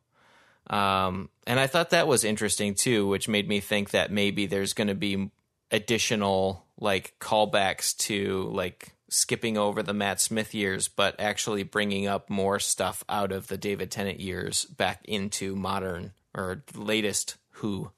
[0.69, 4.73] um, and I thought that was interesting too, which made me think that maybe there's
[4.73, 5.31] going to be
[5.71, 12.31] additional like callbacks to like skipping over the Matt Smith years, but actually bringing up
[12.31, 17.91] more stuff out of the David Tennant years back into modern or latest Who.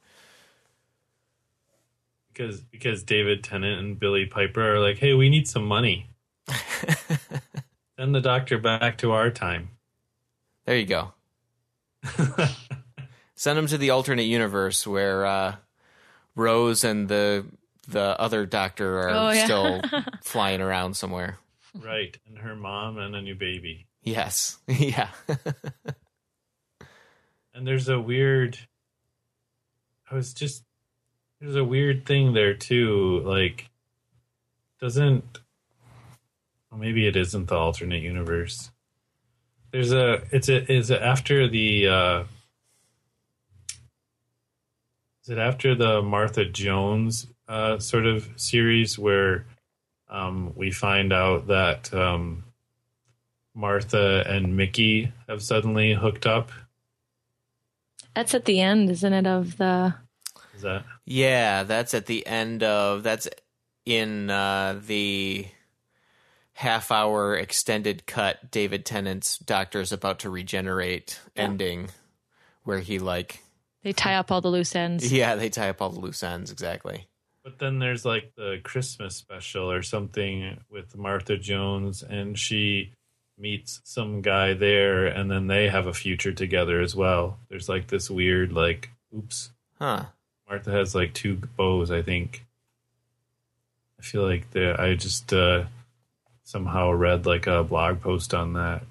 [2.33, 6.11] because because David Tennant and Billie Piper are like, hey, we need some money.
[7.97, 9.71] Send the doctor back to our time.
[10.67, 11.14] There you go.
[13.37, 15.57] Send him to the alternate universe where uh,
[16.37, 17.47] Rose and the
[17.89, 19.45] the other doctor are Oh, yeah.
[19.45, 19.81] still
[20.23, 21.39] flying around somewhere.
[21.75, 23.87] right, and her mom and a new baby.
[24.03, 24.59] Yes.
[24.69, 25.09] yeah.
[27.55, 28.59] And there's a weird.
[30.11, 30.65] I was just
[31.41, 33.21] there's a weird thing there too.
[33.25, 33.69] Like,
[34.81, 35.41] doesn't.
[36.71, 38.71] Well, maybe it isn't the alternate universe.
[39.75, 40.23] There's a.
[40.31, 40.73] It's a.
[40.73, 41.89] Is it after the.
[41.89, 42.25] uh
[45.25, 49.47] Is it after the Martha Jones uh, sort of series where
[50.09, 52.45] um, we find out that um,
[53.53, 56.53] Martha and Mickey have suddenly hooked up?
[58.15, 59.27] That's at the end, isn't it?
[59.27, 59.93] Of the
[60.55, 63.27] Is that Yeah, that's at the end of that's
[63.85, 65.49] in uh, the
[66.55, 71.43] half hour extended cut David Tennant's Doctor's About to Regenerate Yeah.
[71.43, 71.89] ending
[72.63, 73.41] where he like
[73.83, 75.13] they tie up all the loose ends.
[75.13, 77.07] yeah, they tie up all the loose ends exactly.
[77.43, 82.93] But then there's like the Christmas special or something with Martha Jones, and she
[83.37, 87.39] meets some guy there, and then they have a future together as well.
[87.51, 89.51] There's like this weird, like, oops.
[89.79, 90.05] Huh.
[90.49, 92.47] Martha has like two beaus, I think.
[93.99, 95.65] I feel like the I just uh,
[96.45, 98.83] somehow read like a blog post on that.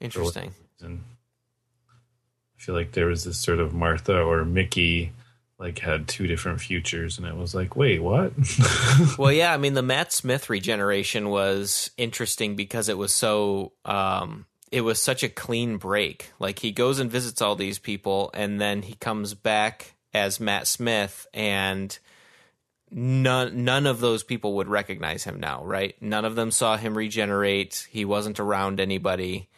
[0.00, 0.52] Interesting.
[0.80, 1.02] and
[2.58, 5.12] I feel like there was this sort of Martha or Mickey
[5.58, 8.32] like had two different futures, and it was like, wait, what?
[9.18, 14.46] Well, yeah, I mean the Matt Smith regeneration was interesting because it was so um
[14.72, 16.32] it was such a clean break.
[16.40, 20.66] Like he goes and visits all these people and then he comes back as Matt
[20.66, 21.96] Smith and
[22.94, 26.00] none none of those people would recognize him now, right?
[26.00, 27.86] None of them saw him regenerate.
[27.90, 29.48] He wasn't around anybody.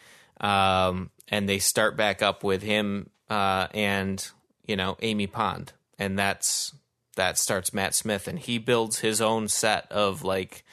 [0.40, 4.26] Um and they start back up with him uh and
[4.66, 5.72] you know, Amy Pond.
[5.98, 6.74] And that's
[7.16, 10.64] that starts Matt Smith, and he builds his own set of like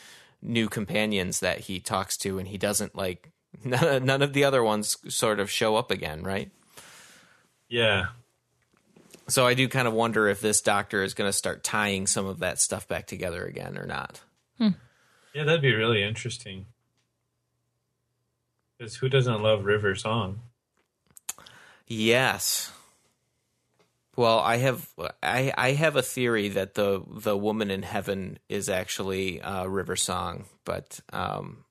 [0.41, 3.31] new companions that he talks to, and he doesn't like
[3.63, 6.51] none, none of the other ones sort of show up again, right?
[7.69, 8.07] yeah,
[9.27, 12.25] So I do kind of wonder if this doctor is going to start tying some
[12.25, 14.21] of that stuff back together again or not.
[14.59, 16.65] yeah, that'd be really interesting.
[18.77, 20.41] Because who doesn't love River Song?
[21.87, 22.71] Yes.
[24.15, 24.87] Well, I have
[25.23, 29.95] I I have a theory that the the woman in heaven is actually uh, River
[29.95, 31.63] Song, but um,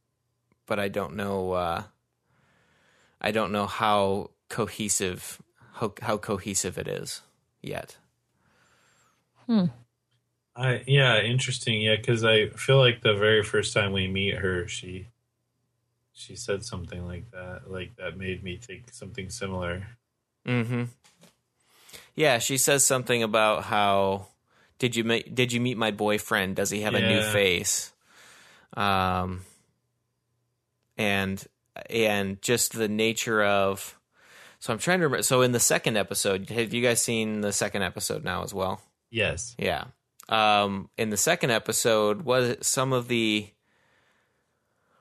[0.67, 1.83] but I don't know uh,
[3.21, 5.41] I don't know how cohesive
[5.75, 7.23] how, how cohesive it is
[7.63, 7.97] yet.
[9.47, 9.67] Hmm.
[10.55, 11.81] I yeah, interesting.
[11.81, 15.09] Yeah, because I feel like the very first time we meet her, she
[16.13, 19.87] she said something like that, like that made me think something similar.
[20.47, 20.85] Mm-hmm.
[22.15, 24.27] Yeah, she says something about how
[24.79, 26.57] did you meet did you meet my boyfriend?
[26.57, 27.93] Does he have a new face?
[28.75, 29.43] Um,
[30.99, 31.45] and
[31.89, 33.99] and just the nature of.
[34.63, 35.25] So I'm trying to remember.
[35.25, 38.81] So in the second episode, have you guys seen the second episode now as well?
[39.11, 39.57] Yes.
[39.59, 39.87] Yeah.
[40.29, 43.49] Um, in the second episode, was it some of the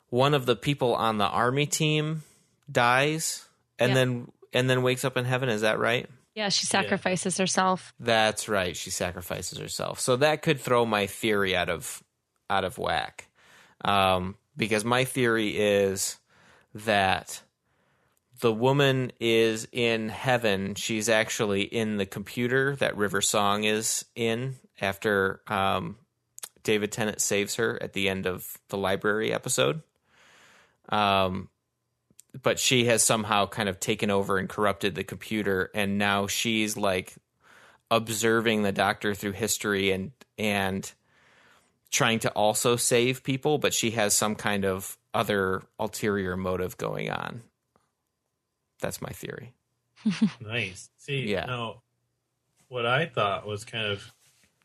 [0.10, 2.24] one of the people on the army team
[2.72, 3.46] dies
[3.78, 3.94] and Yeah.
[3.96, 5.48] then and then wakes up in heaven?
[5.48, 6.10] Is that right?
[6.34, 7.94] Yeah, she sacrifices herself.
[8.00, 8.76] That's right.
[8.76, 10.00] She sacrifices herself.
[10.00, 12.02] So that could throw my theory out of
[12.50, 13.28] out of whack.
[13.86, 16.18] Um, because my theory is
[16.74, 17.44] that
[18.42, 20.76] the woman is in heaven.
[20.76, 25.96] She's actually in the computer that River Song is in after um,
[26.64, 29.84] David Tennant saves her at the end of the library episode.
[30.90, 31.50] Um,
[32.42, 36.76] but she has somehow kind of taken over and corrupted the computer, and now she's
[36.76, 37.14] like
[37.92, 40.92] observing the doctor through history and and
[41.92, 47.12] trying to also save people, but she has some kind of other ulterior motive going
[47.12, 47.42] on.
[48.82, 49.54] That's my theory.
[50.42, 50.90] Nice.
[50.98, 51.46] See, Yeah.
[51.46, 51.82] no,
[52.68, 54.12] what I thought was kind of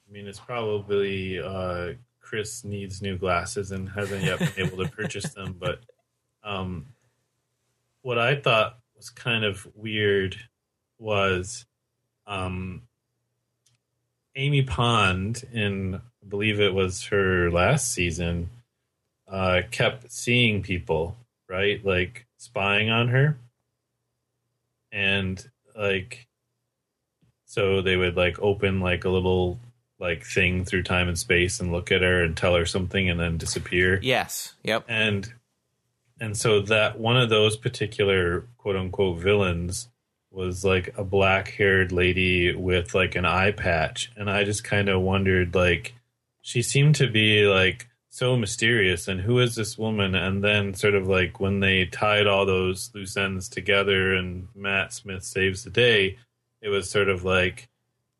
[0.08, 4.90] I mean, it's probably uh, Chris needs new glasses and hasn't yet been able to
[4.90, 5.56] purchase them.
[5.60, 5.80] But
[6.44, 6.86] um,
[8.02, 10.36] what I thought was kind of weird
[10.98, 11.66] was
[12.26, 12.82] um,
[14.36, 18.48] Amy Pond in I believe it was her last season
[19.28, 21.16] uh, kept seeing people
[21.48, 23.36] right like spying on her
[24.96, 25.44] and
[25.76, 26.26] like
[27.44, 29.60] so they would like open like a little
[29.98, 33.20] like thing through time and space and look at her and tell her something and
[33.20, 34.54] then disappear Yes.
[34.64, 34.84] Yep.
[34.88, 35.32] and
[36.18, 39.88] and so that one of those particular quote unquote villains
[40.30, 44.88] was like a black haired lady with like an eye patch and i just kind
[44.88, 45.94] of wondered like
[46.42, 50.94] she seemed to be like so mysterious and who is this woman and then sort
[50.94, 55.70] of like when they tied all those loose ends together and matt smith saves the
[55.70, 56.16] day
[56.62, 57.68] it was sort of like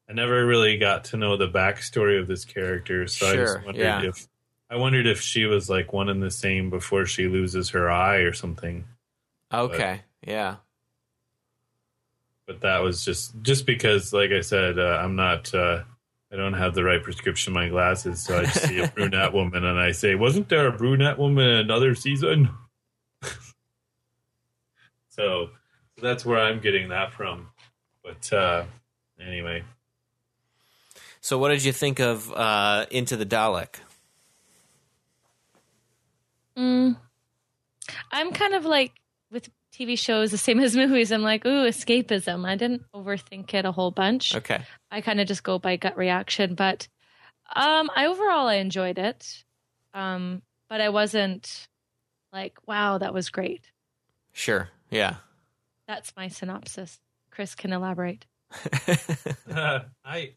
[0.07, 3.65] i never really got to know the backstory of this character so i Sure, just
[3.65, 4.03] wondered yeah.
[4.03, 4.29] if
[4.69, 8.19] I wondered if she was like one and the same before she loses her eye
[8.19, 8.85] or something.
[9.53, 10.01] Okay.
[10.27, 10.57] Yeah.
[12.47, 15.55] But that was just just because, like I said, uh, I'm not.
[15.55, 15.83] Uh,
[16.37, 19.33] I don't have the right prescription in my glasses, so I just see a brunette
[19.33, 22.51] woman and I say, "Wasn't there a brunette woman in another season?"
[23.23, 23.31] so,
[25.09, 25.49] so
[26.03, 27.49] that's where I'm getting that from.
[28.05, 28.65] But uh,
[29.19, 29.65] anyway,
[31.23, 33.77] So, what did you think of uh, Into the Dalek?
[36.55, 36.99] Mm.
[38.13, 38.93] I'm kind of like
[39.31, 41.13] with TV shows, the same as movies.
[41.13, 42.47] I'm like, ooh, escapism.
[42.47, 44.35] I didn't overthink it a whole bunch.
[44.35, 44.63] Okay.
[44.91, 46.89] I kind of just go by gut reaction, but
[47.55, 49.45] um, I overall I enjoyed it.
[49.93, 51.69] Um, but I wasn't
[52.33, 53.71] like, wow, that was great.
[54.33, 54.69] Sure.
[54.91, 55.17] Yeah.
[55.87, 56.99] That's my synopsis.
[57.31, 58.27] Chris can elaborate.
[59.55, 60.33] I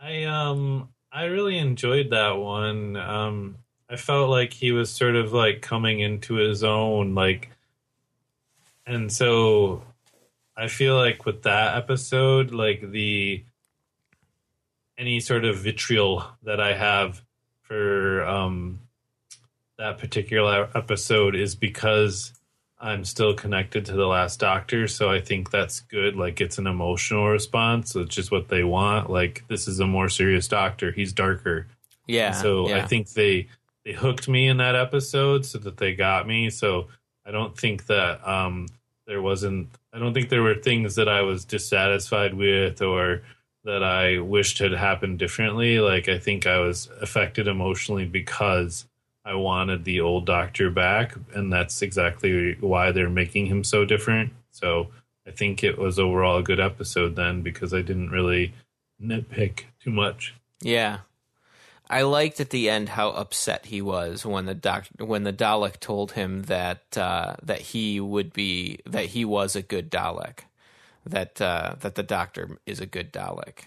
[0.00, 2.96] I um I really enjoyed that one.
[2.96, 3.56] Um
[3.88, 7.50] I felt like he was sort of like coming into his own like
[8.90, 9.82] and so
[10.56, 13.44] I feel like with that episode like the
[14.98, 17.22] any sort of vitriol that I have
[17.62, 18.80] for um
[19.78, 22.32] that particular episode is because
[22.78, 26.16] I'm still connected to the last doctor, so I think that's good.
[26.16, 29.10] Like it's an emotional response, which is what they want.
[29.10, 30.90] Like this is a more serious doctor.
[30.90, 31.66] He's darker.
[32.06, 32.32] yeah.
[32.32, 32.78] so yeah.
[32.78, 33.48] I think they
[33.84, 36.50] they hooked me in that episode so that they got me.
[36.50, 36.88] So
[37.24, 38.66] I don't think that um
[39.10, 43.22] there wasn't I don't think there were things that I was dissatisfied with or
[43.64, 45.80] that I wished had happened differently.
[45.80, 48.86] Like I think I was affected emotionally because
[49.24, 54.32] I wanted the old doctor back, and that's exactly why they're making him so different.
[54.52, 54.88] So
[55.26, 58.54] I think it was overall a good episode then because I didn't really
[59.02, 60.34] nitpick too much.
[60.62, 61.00] Yeah.
[61.92, 65.80] I liked at the end how upset he was when the doc when the Dalek
[65.80, 70.44] told him that uh, that he would be that he was a good Dalek,
[71.04, 73.64] that uh, that the Doctor is a good Dalek.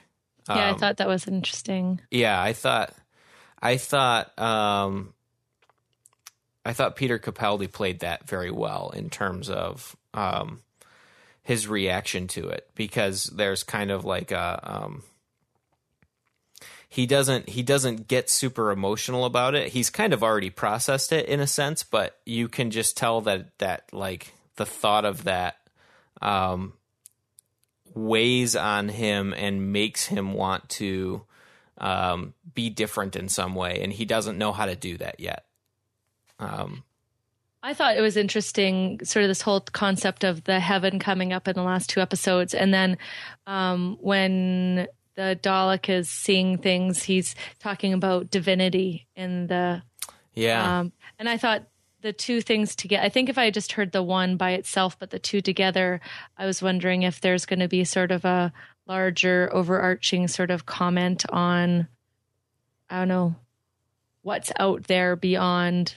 [0.47, 1.99] Yeah, I Um, thought that was interesting.
[2.11, 2.93] Yeah, I thought,
[3.61, 5.13] I thought, um,
[6.65, 10.61] I thought Peter Capaldi played that very well in terms of um,
[11.43, 15.03] his reaction to it because there's kind of like a um,
[16.94, 19.70] he doesn't he doesn't get super emotional about it.
[19.70, 23.58] He's kind of already processed it in a sense, but you can just tell that
[23.58, 25.58] that like the thought of that
[26.22, 26.74] um,
[27.96, 31.24] weighs on him and makes him want to
[31.80, 35.46] um, be different in some way, and he doesn't know how to do that yet.
[36.38, 36.84] Um,
[37.64, 41.48] I thought it was interesting, sort of this whole concept of the heaven coming up
[41.48, 43.00] in the last two episodes, and then
[43.48, 44.86] um, when
[45.16, 49.84] the Dalek is seeing things, he's talking about divinity in the.
[50.34, 51.64] yeah, Um, and I thought
[52.01, 53.03] the two things together.
[53.03, 56.01] I think if I just heard the one by itself, but the two together,
[56.38, 58.51] I was wondering if there's going to be sort of a
[58.86, 61.88] larger, overarching sort of comment on,
[62.89, 63.36] I don't know,
[64.22, 65.95] what's out there beyond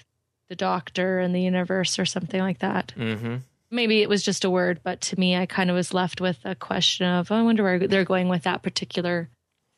[0.49, 2.93] the Doctor and the universe or something like that.
[2.93, 3.37] hmm
[3.77, 6.39] Maybe it was just a word, but to me, I kind of was left with
[6.45, 9.29] a question of, oh, I wonder where they're going with that particular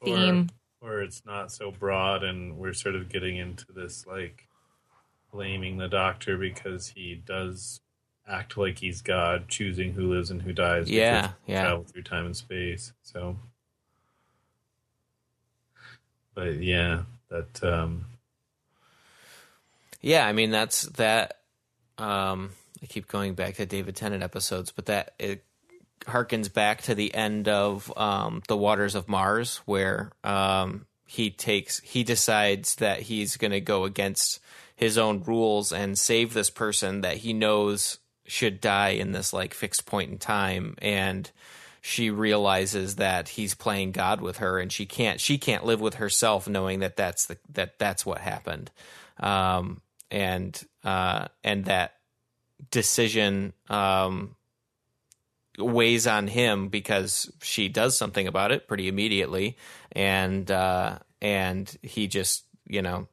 [0.04, 0.48] theme.
[0.80, 4.46] Or, or it's not so broad, and we're sort of getting into this like
[5.32, 7.80] blaming the doctor because he does
[8.28, 10.88] act like he's God, choosing who lives and who dies.
[10.88, 11.64] Yeah, he yeah.
[11.64, 12.92] Travel through time and space.
[13.02, 13.36] So,
[16.34, 18.04] but yeah, that um,
[20.00, 20.24] yeah.
[20.24, 21.40] I mean, that's that.
[21.98, 22.50] Um,
[22.82, 25.44] I keep going back to David Tennant episodes, but that it
[26.02, 31.80] harkens back to the end of um, the Waters of Mars, where um, he takes
[31.80, 34.40] he decides that he's going to go against
[34.76, 39.54] his own rules and save this person that he knows should die in this like
[39.54, 41.30] fixed point in time and
[41.80, 45.94] she realizes that he's playing god with her and she can't she can't live with
[45.94, 48.70] herself knowing that that's the that that's what happened.
[49.18, 51.94] Um and uh and that
[52.70, 54.34] decision um
[55.58, 59.56] weighs on him because she does something about it pretty immediately.
[59.92, 63.08] And uh and he just you know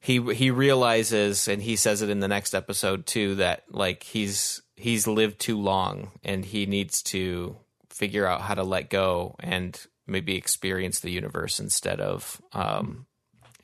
[0.00, 4.62] he he realizes and he says it in the next episode too that like he's
[4.76, 7.56] he's lived too long and he needs to
[7.90, 13.06] figure out how to let go and maybe experience the universe instead of um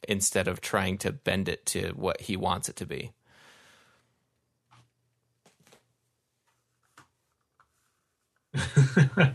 [0.06, 3.12] instead of trying to bend it to what he wants it to be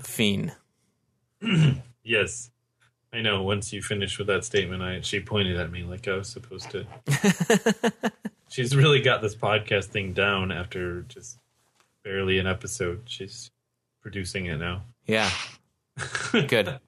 [0.00, 0.52] fiend
[2.02, 2.50] Yes.
[3.12, 3.42] I know.
[3.42, 6.70] Once you finish with that statement, I she pointed at me like I was supposed
[6.70, 6.86] to.
[8.48, 11.38] She's really got this podcast thing down after just
[12.04, 13.02] barely an episode.
[13.06, 13.50] She's
[14.00, 14.82] producing it now.
[15.06, 15.30] yeah
[16.48, 16.78] good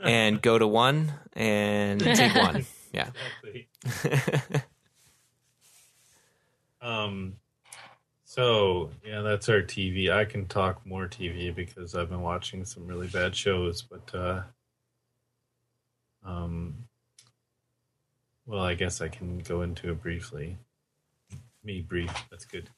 [0.00, 3.10] and go to one and take one yeah
[6.80, 7.34] um.
[8.32, 10.10] So yeah, that's our TV.
[10.10, 14.40] I can talk more TV because I've been watching some really bad shows, but uh,
[16.24, 16.86] um,
[18.46, 20.56] well, I guess I can go into it briefly.
[21.62, 22.10] Me brief.
[22.30, 22.70] That's good.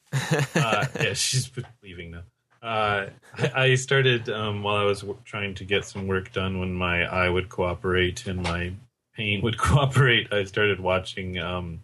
[0.56, 1.48] uh, yeah, she's
[1.84, 2.22] leaving now.
[2.60, 6.58] Uh, I, I started um, while I was w- trying to get some work done
[6.58, 8.72] when my eye would cooperate and my
[9.14, 10.32] pain would cooperate.
[10.32, 11.82] I started watching um,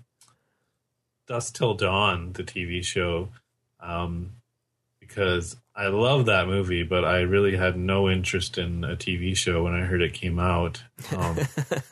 [1.28, 3.28] Dusk Till Dawn, the TV show,
[3.82, 4.32] um,
[5.00, 9.64] because I love that movie, but I really had no interest in a TV show
[9.64, 10.82] when I heard it came out.
[11.16, 11.38] Um,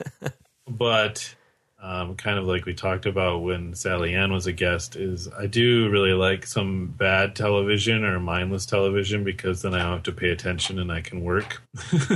[0.69, 1.35] but
[1.83, 5.47] um, kind of like we talked about when Sally Ann was a guest, is I
[5.47, 10.13] do really like some bad television or mindless television because then I don't have to
[10.13, 11.63] pay attention and I can work.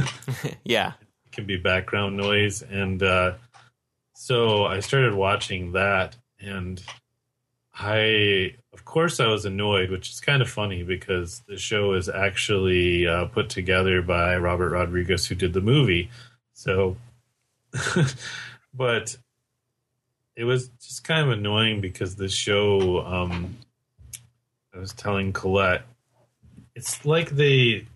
[0.64, 0.92] yeah
[1.32, 2.62] it can be background noise.
[2.62, 3.34] And uh,
[4.14, 6.82] so I started watching that, and
[7.74, 12.08] I, of course, I was annoyed, which is kind of funny because the show is
[12.08, 16.10] actually uh, put together by Robert Rodriguez, who did the movie.
[16.52, 16.96] So,
[18.74, 19.16] but
[20.36, 23.56] it was just kind of annoying because the show, um,
[24.74, 25.84] I was telling Colette,
[26.74, 27.86] it's like they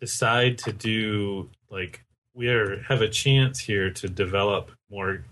[0.00, 5.24] decide to do like we are have a chance here to develop more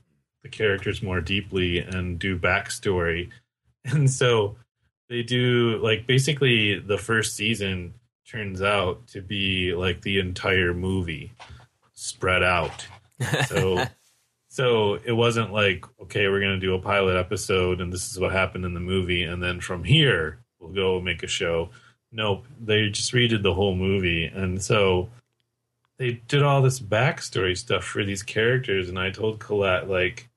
[0.43, 3.31] the characters more deeply and do backstory
[3.93, 4.57] and so
[5.09, 7.95] they do like basically the first season
[8.29, 11.33] turns out to be like the entire movie
[11.95, 12.87] spread out.
[13.47, 13.83] So
[14.49, 18.21] so it wasn't like okay we're going to do a pilot episode and this is
[18.21, 21.71] what happened in the movie and then from here we'll go make a show.
[22.13, 24.27] Nope they just redid the whole movie.
[24.27, 25.09] And so
[25.97, 30.29] they did all this backstory stuff for these characters and i told colette like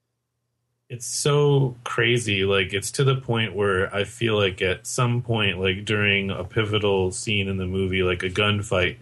[0.90, 5.60] it's so crazy like it's to the point where i feel like at some point
[5.60, 8.98] like during a pivotal scene in the movie like a gunfight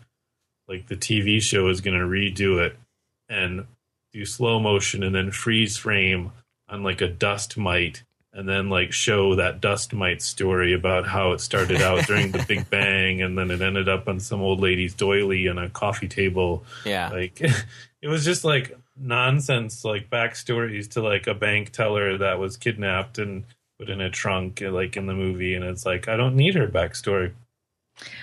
[0.67, 2.77] like the tv show is going to redo it
[3.29, 3.65] and
[4.11, 6.31] do slow motion and then freeze frame
[6.69, 8.03] on like a dust mite
[8.37, 12.45] and then like show that dust mite story about how it started out during the
[12.47, 16.07] big bang and then it ended up on some old lady's doily and a coffee
[16.07, 16.63] table.
[16.85, 17.09] Yeah.
[17.09, 17.41] Like
[18.07, 23.17] it was just like nonsense like backstories to like a bank teller that was kidnapped
[23.17, 23.43] and
[23.77, 26.55] put in a trunk eh, like in the movie and it's like i don't need
[26.55, 27.33] her backstory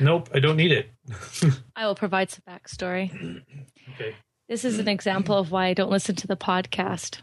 [0.00, 0.88] nope i don't need it
[1.76, 3.42] I will provide some backstory.
[3.94, 4.14] okay
[4.48, 7.20] This is an example of why I don't listen to the podcast.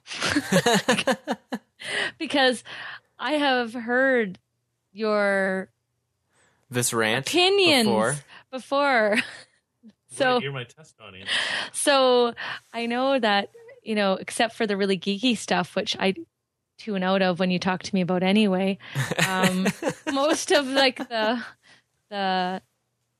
[2.20, 2.64] because
[3.18, 4.38] I have heard
[4.92, 5.70] your
[6.70, 8.16] this rant opinions before
[8.52, 9.18] before.
[10.12, 11.30] So you're my test audience
[11.72, 12.34] so
[12.74, 13.50] I know that,
[13.82, 16.14] you know, except for the really geeky stuff, which I
[16.78, 18.78] tune out of when you talk to me about anyway.
[19.28, 19.68] Um,
[20.14, 21.42] most of like the
[22.10, 22.62] the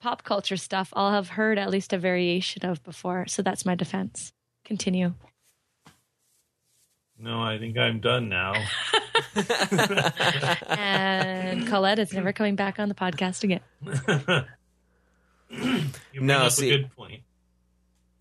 [0.02, 3.26] pop culture stuff I'll have heard at least a variation of before.
[3.28, 4.34] So that's my defense.
[4.66, 5.14] Continue.
[7.18, 8.54] no i think i'm done now
[10.68, 13.62] And Colette is never coming back on the podcast again.
[15.52, 17.22] You No, up see- a good point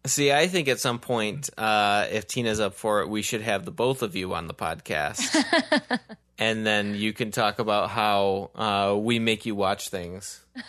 [0.07, 3.67] See, I think at some point, uh, if Tina's up for it, we should have
[3.67, 6.01] the both of you on the podcast
[6.39, 10.41] and then you can talk about how uh, we make you watch things.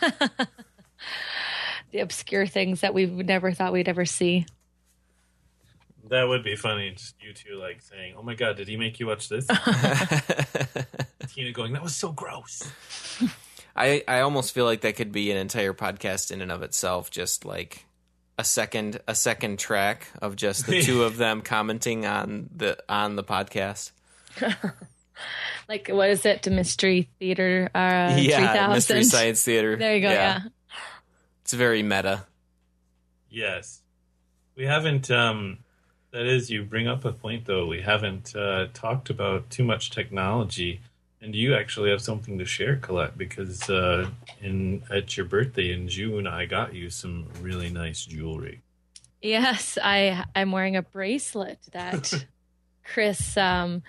[1.90, 4.44] the obscure things that we never thought we'd ever see.
[6.10, 6.90] That would be funny.
[6.90, 9.46] Just you two like saying, "Oh my god, did he make you watch this?"
[11.28, 12.70] Tina going, "That was so gross."
[13.76, 17.10] I I almost feel like that could be an entire podcast in and of itself,
[17.10, 17.84] just like
[18.38, 23.16] a second a second track of just the two of them commenting on the on
[23.16, 23.92] the podcast.
[25.68, 26.42] like what is it?
[26.42, 28.72] The Mystery Theater uh yeah, 3000?
[28.72, 29.76] Mystery Science Theater.
[29.82, 30.40] There you go, yeah.
[31.42, 32.24] It's very meta.
[33.30, 33.80] Yes,
[34.56, 35.10] we haven't.
[35.10, 35.58] um
[36.12, 37.66] That is, you bring up a point though.
[37.66, 40.80] We haven't uh, talked about too much technology,
[41.22, 44.10] and you actually have something to share, Colette, because uh,
[44.40, 48.60] in at your birthday in June, I got you some really nice jewelry.
[49.22, 52.12] Yes, I I'm wearing a bracelet that
[52.84, 53.84] Chris um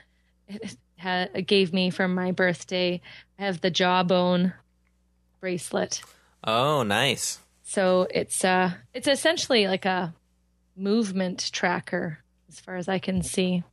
[0.99, 3.01] ha, gave me for my birthday.
[3.39, 4.53] I have the jawbone
[5.39, 6.03] bracelet.
[6.43, 7.39] Oh, nice.
[7.63, 10.13] So it's uh it's essentially like a
[10.77, 13.63] movement tracker as far as I can see.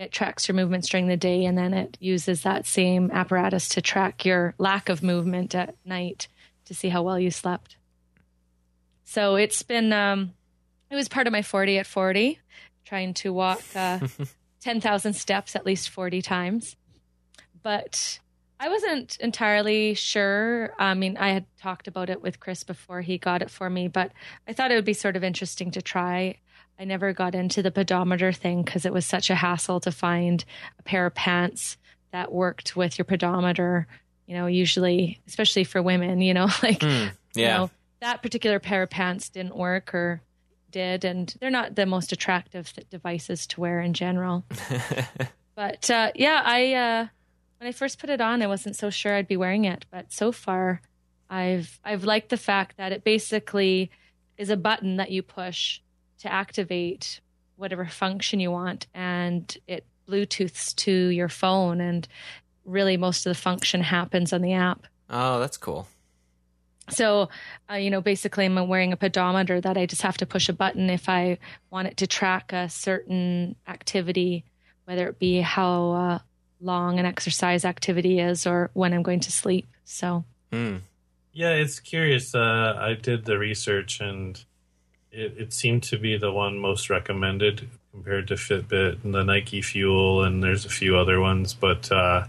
[0.00, 3.82] It tracks your movements during the day and then it uses that same apparatus to
[3.82, 6.26] track your lack of movement at night
[6.64, 7.76] to see how well you slept.
[9.04, 10.32] So it's been um
[10.90, 12.38] it was part of my 40 at 40
[12.86, 14.00] trying to walk uh
[14.62, 16.76] 10,000 steps at least 40 times.
[17.62, 18.20] But
[18.58, 20.72] I wasn't entirely sure.
[20.78, 23.88] I mean, I had talked about it with Chris before he got it for me,
[23.88, 24.12] but
[24.48, 26.36] I thought it would be sort of interesting to try.
[26.80, 30.42] I never got into the pedometer thing because it was such a hassle to find
[30.78, 31.76] a pair of pants
[32.10, 33.86] that worked with your pedometer.
[34.26, 37.56] You know, usually, especially for women, you know, like, Mm, you yeah.
[37.58, 37.70] know,
[38.00, 40.22] that particular pair of pants didn't work or
[40.70, 44.44] did, and they're not the most attractive devices to wear in general.
[45.54, 47.06] but uh, yeah, I uh,
[47.58, 50.12] when I first put it on, I wasn't so sure I'd be wearing it, but
[50.12, 50.80] so far,
[51.28, 53.90] I've I've liked the fact that it basically
[54.38, 55.80] is a button that you push
[56.20, 57.20] to activate
[57.56, 62.06] whatever function you want, and it Bluetooths to your phone, and
[62.64, 64.86] really most of the function happens on the app.
[65.08, 65.86] oh, that's cool.
[66.88, 67.28] So,
[67.70, 70.52] uh, you know, basically, I'm wearing a pedometer that I just have to push a
[70.52, 71.38] button if I
[71.70, 74.44] want it to track a certain activity,
[74.86, 76.18] whether it be how uh,
[76.60, 79.68] long an exercise activity is or when I'm going to sleep.
[79.84, 80.80] So, Mm.
[81.32, 82.34] Yeah, it's curious.
[82.34, 84.42] Uh, I did the research, and
[85.12, 89.62] it, it seemed to be the one most recommended compared to Fitbit and the Nike
[89.62, 92.26] Fuel, and there's a few other ones, but uh,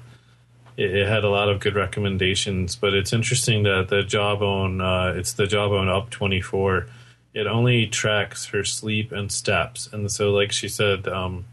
[0.77, 2.75] it, it had a lot of good recommendations.
[2.75, 6.87] But it's interesting that the Jawbone, uh, it's the Jawbone Up 24.
[7.33, 11.45] It only tracks her sleep and steps, and so, like she said, um,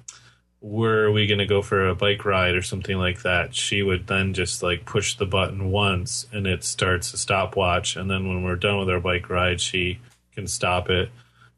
[0.61, 4.07] were we going to go for a bike ride or something like that, she would
[4.09, 7.95] then just like push the button once and it starts a stopwatch.
[7.95, 10.01] And then when we're done with our bike ride, she
[10.39, 11.11] can stop it.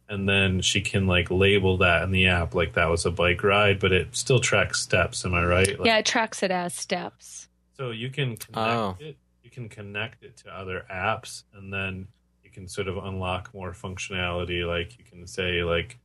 [0.08, 3.44] And then she can like label that in the app like that was a bike
[3.44, 5.24] ride, but it still tracks steps.
[5.24, 5.78] Am I right?
[5.78, 7.46] Like, yeah, it tracks it as steps.
[7.76, 8.96] So you can connect Oh.
[8.98, 9.16] it.
[9.44, 12.06] You can connect it to other apps, and then
[12.44, 14.66] you can sort of unlock more functionality.
[14.66, 15.98] Like you can say like,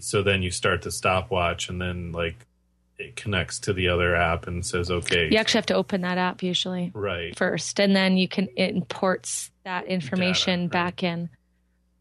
[0.00, 2.46] so then you start the stopwatch, and then like
[2.98, 6.16] it connects to the other app and says, okay, You actually have to open that
[6.18, 7.36] app usually right.
[7.36, 10.70] first, and then you can it imports that information right.
[10.70, 11.28] back in.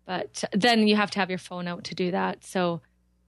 [0.05, 2.43] But then you have to have your phone out to do that.
[2.43, 2.81] So,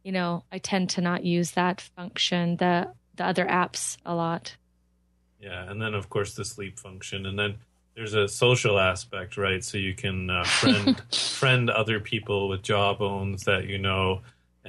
[0.04, 4.56] you know, I tend to not use that function, the the other apps a lot.
[5.40, 7.56] Yeah, and then of course the sleep function, and then
[7.96, 9.64] there's a social aspect, right?
[9.64, 14.22] So you can uh, friend friend other people with jawbones that you know,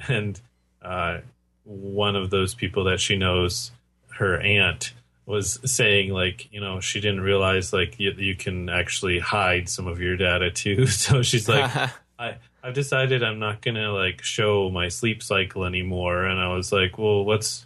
[0.07, 0.39] and
[0.81, 1.19] uh,
[1.63, 3.71] one of those people that she knows,
[4.09, 4.93] her aunt
[5.31, 9.87] was saying like you know she didn't realize like you, you can actually hide some
[9.87, 11.71] of your data too so she's like
[12.19, 16.25] I, I've decided I'm not gonna like show my sleep cycle anymore.
[16.25, 17.65] And I was like, well, what's?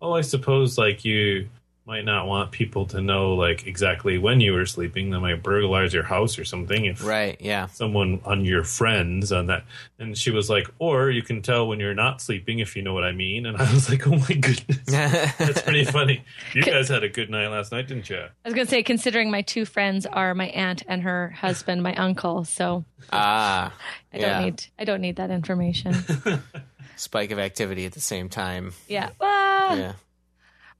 [0.00, 1.48] Oh, I suppose like you
[1.84, 5.10] might not want people to know like exactly when you were sleeping.
[5.10, 6.84] They might burglarize your house or something.
[6.84, 7.36] If right.
[7.40, 7.66] Yeah.
[7.66, 9.64] someone on your friends on that.
[9.98, 12.94] And she was like, or you can tell when you're not sleeping if you know
[12.94, 13.46] what I mean.
[13.46, 16.24] And I was like, oh my goodness, that's pretty funny.
[16.54, 18.18] You guys had a good night last night, didn't you?
[18.18, 21.82] I was going to say, considering my two friends are my aunt and her husband,
[21.82, 23.72] my uncle, so ah.
[24.12, 25.94] I don't need I don't need that information.
[26.96, 28.72] spike of activity at the same time.
[28.86, 29.10] yeah.
[29.20, 29.74] Ah.
[29.74, 29.92] Yeah.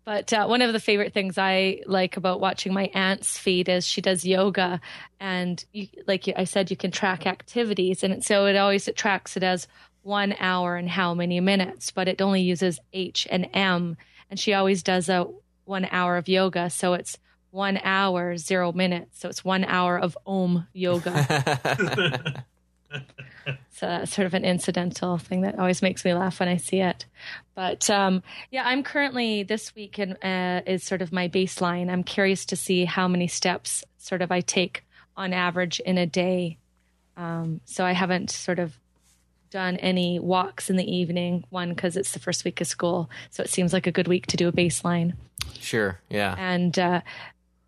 [0.05, 3.87] But uh, one of the favorite things I like about watching my aunt's feed is
[3.87, 4.81] she does yoga,
[5.21, 9.37] and you, like I said, you can track activities, and so it always it tracks
[9.37, 9.69] it as
[10.03, 13.97] one hour and how many minutes, but it only uses H and M,
[14.29, 15.27] and she always does a
[15.65, 16.69] one hour of yoga.
[16.71, 17.17] So it's
[17.51, 19.21] one hour, zero minutes.
[19.21, 22.45] So it's one hour of Om yoga.
[23.71, 26.81] so that's sort of an incidental thing that always makes me laugh when I see
[26.81, 27.07] it.
[27.55, 31.91] But um, yeah, I'm currently this week in, uh, is sort of my baseline.
[31.91, 34.85] I'm curious to see how many steps sort of I take
[35.17, 36.59] on average in a day.
[37.17, 38.79] Um, so I haven't sort of
[39.51, 41.45] done any walks in the evening.
[41.51, 44.27] One because it's the first week of school, so it seems like a good week
[44.29, 45.15] to do a baseline.
[45.61, 46.01] Sure.
[46.09, 46.35] Yeah.
[46.39, 47.03] And uh,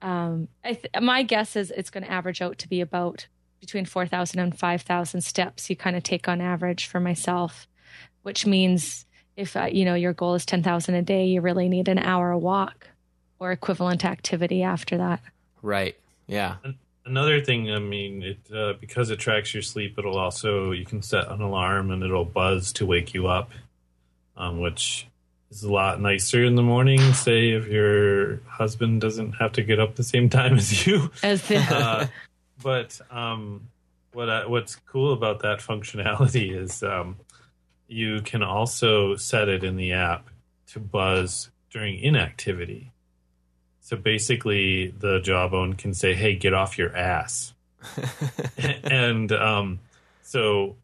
[0.01, 3.27] um, th- my guess is it's going to average out to be about
[3.65, 7.67] between 4,000 and 5,000 steps you kind of take on average for myself,
[8.23, 9.07] which means
[9.37, 12.37] if uh, you know your goal is 10,000 a day, you really need an hour
[12.37, 12.89] walk
[13.39, 15.21] or equivalent activity after that.
[15.63, 15.97] Right.
[16.27, 16.57] Yeah.
[17.07, 21.03] Another thing, I mean, it uh, because it tracks your sleep, it'll also you can
[21.03, 23.51] set an alarm and it'll buzz to wake you up,
[24.37, 25.07] um, which
[25.51, 27.01] is a lot nicer in the morning.
[27.15, 31.11] Say if your husband doesn't have to get up the same time as you.
[31.23, 32.07] As the uh,
[32.65, 33.69] but um,
[34.15, 37.17] what I, what's cool about that functionality is um,
[37.87, 40.31] you can also set it in the app
[40.69, 42.91] to buzz during inactivity.
[43.81, 47.53] So basically, the jawbone can say, "Hey, get off your ass,"
[48.83, 49.81] and um,
[50.23, 50.77] so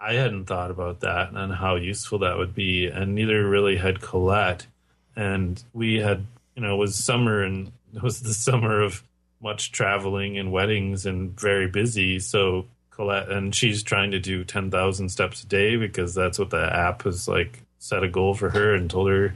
[0.00, 4.00] I hadn't thought about that and how useful that would be, and neither really had
[4.00, 4.66] Colette.
[5.14, 6.26] And we had,
[6.56, 9.04] you know, it was summer, and it was the summer of
[9.42, 12.18] much traveling and weddings and very busy.
[12.18, 16.74] So Colette, and she's trying to do 10,000 steps a day because that's what the
[16.74, 19.34] app has like set a goal for her and told her.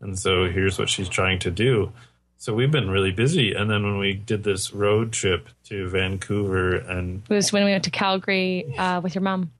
[0.00, 1.92] And so here's what she's trying to do.
[2.38, 3.52] So we've been really busy.
[3.52, 7.22] And then when we did this road trip to Vancouver and.
[7.28, 9.52] It was when we went to Calgary uh, with your mom.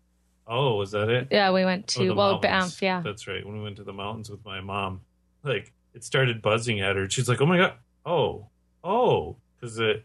[0.46, 1.28] Oh, was that it?
[1.30, 2.42] Yeah, we went to, Oh, well, mountains.
[2.42, 3.00] Banff, yeah.
[3.04, 3.46] That's right.
[3.46, 5.02] When we went to the mountains with my mom,
[5.44, 7.08] like it started buzzing at her.
[7.08, 7.74] She's like, "Oh my god,
[8.04, 8.46] oh,
[8.82, 10.04] oh," because it.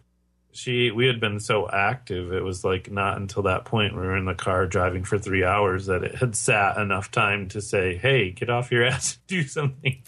[0.53, 2.34] She, we had been so active.
[2.34, 5.43] It was like not until that point we were in the car driving for three
[5.43, 9.28] hours that it had sat enough time to say, "Hey, get off your ass, and
[9.28, 10.01] do something."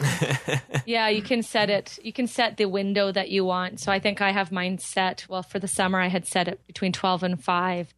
[0.86, 2.00] Yeah, you can set it.
[2.02, 3.78] You can set the window that you want.
[3.78, 5.24] So I think I have mine set.
[5.28, 7.94] Well, for the summer, I had set it between twelve and five.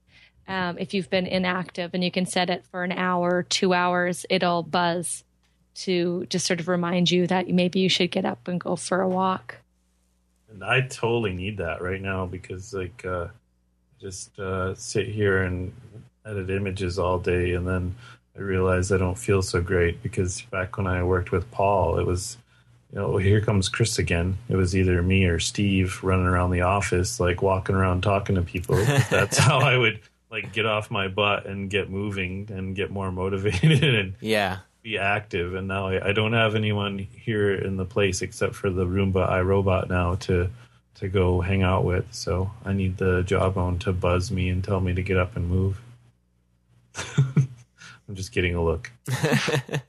[0.47, 4.27] Um, if you've been inactive, and you can set it for an hour, two hours,
[4.29, 5.25] it'll buzz
[5.75, 9.01] to just sort of remind you that maybe you should get up and go for
[9.01, 9.62] a walk.
[10.53, 13.29] And I totally need that right now because like uh
[14.01, 15.73] just uh sit here and
[16.27, 17.95] edit images all day and then
[18.37, 22.07] I realize I don't feel so great because back when I worked with Paul it
[22.07, 22.37] was
[22.93, 24.37] you know, here comes Chris again.
[24.51, 28.43] It was either me or Steve running around the office, like walking around talking to
[28.43, 28.77] people.
[29.11, 30.01] That's how I would
[30.31, 34.59] like get off my butt and get moving and get more motivated and yeah.
[34.83, 35.55] Be active.
[35.55, 39.29] And now I, I don't have anyone here in the place except for the Roomba
[39.29, 40.51] iRobot now to
[40.97, 42.07] to go hang out with.
[42.13, 45.49] So I need the jawbone to buzz me and tell me to get up and
[45.49, 45.81] move.
[47.17, 48.91] I'm just getting a look.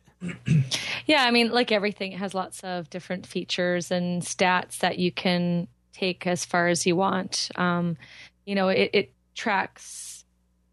[1.06, 5.12] Yeah, I mean, like everything, it has lots of different features and stats that you
[5.12, 7.50] can take as far as you want.
[7.56, 7.98] Um,
[8.46, 10.24] you know, it, it tracks,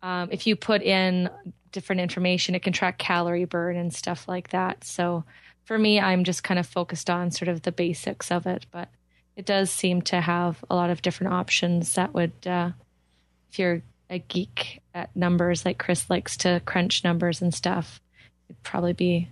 [0.03, 1.29] um, if you put in
[1.73, 4.85] different information, it can track calorie burn and stuff like that.
[4.85, 5.25] So
[5.65, 8.89] for me, I'm just kind of focused on sort of the basics of it, but
[9.37, 12.71] it does seem to have a lot of different options that would, uh,
[13.51, 18.01] if you're a geek at numbers like Chris likes to crunch numbers and stuff,
[18.49, 19.29] it'd probably be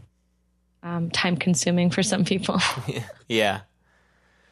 [0.83, 2.61] um, time consuming for some people.
[3.29, 3.61] Yeah.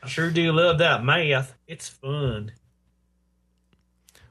[0.03, 1.55] I sure do love that math.
[1.67, 2.53] It's fun.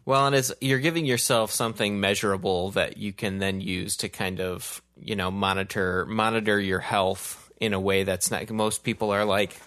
[0.05, 4.39] Well, and it's you're giving yourself something measurable that you can then use to kind
[4.39, 9.25] of, you know, monitor monitor your health in a way that's not most people are
[9.25, 9.59] like,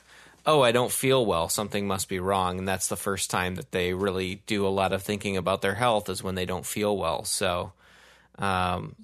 [0.46, 3.72] "Oh, I don't feel well, something must be wrong." And that's the first time that
[3.72, 6.96] they really do a lot of thinking about their health is when they don't feel
[6.96, 7.24] well.
[7.24, 7.72] So,
[8.38, 8.94] um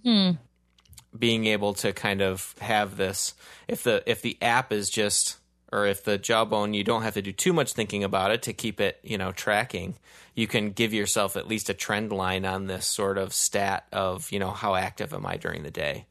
[1.19, 3.35] being able to kind of have this
[3.69, 5.39] if the if the app is just
[5.75, 8.53] or if the jawbone you don't have to do too much thinking about it to
[8.53, 9.95] keep it you know tracking
[10.35, 14.33] you can give yourself at least a trend line on this sort of stat of
[14.33, 16.07] you know how active am i during the day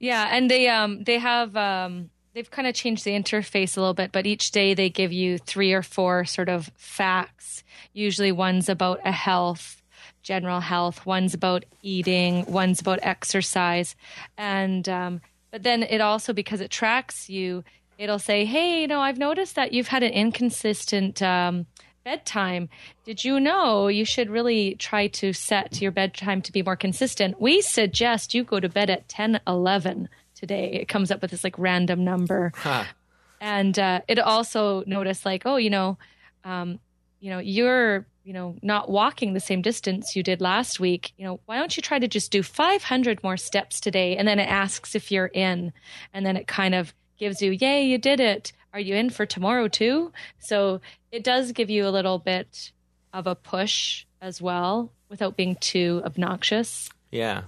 [0.00, 3.94] yeah, and they um they have um they've kind of changed the interface a little
[3.94, 7.62] bit, but each day they give you three or four sort of facts.
[7.92, 9.82] Usually one's about a health,
[10.22, 13.94] general health, one's about eating, one's about exercise.
[14.38, 17.62] And um but then it also because it tracks you,
[18.00, 21.66] it'll say, "Hey, you know, I've noticed that you've had an inconsistent um
[22.04, 22.68] bedtime.
[23.04, 27.40] Did you know you should really try to set your bedtime to be more consistent?
[27.40, 30.72] We suggest you go to bed at 10 11 today.
[30.72, 32.52] It comes up with this like random number.
[32.56, 32.84] huh.
[33.40, 35.98] and uh, it also noticed like, oh, you know,
[36.44, 36.80] um,
[37.20, 41.12] you know, you're you know not walking the same distance you did last week.
[41.16, 44.16] You know, why don't you try to just do 500 more steps today?
[44.16, 45.72] And then it asks if you're in,
[46.14, 48.52] and then it kind of gives you, yay, you did it.
[48.72, 50.10] Are you in for tomorrow too?
[50.40, 50.80] So
[51.12, 52.72] it does give you a little bit
[53.12, 56.90] of a push as well without being too obnoxious.
[57.12, 57.42] Yeah.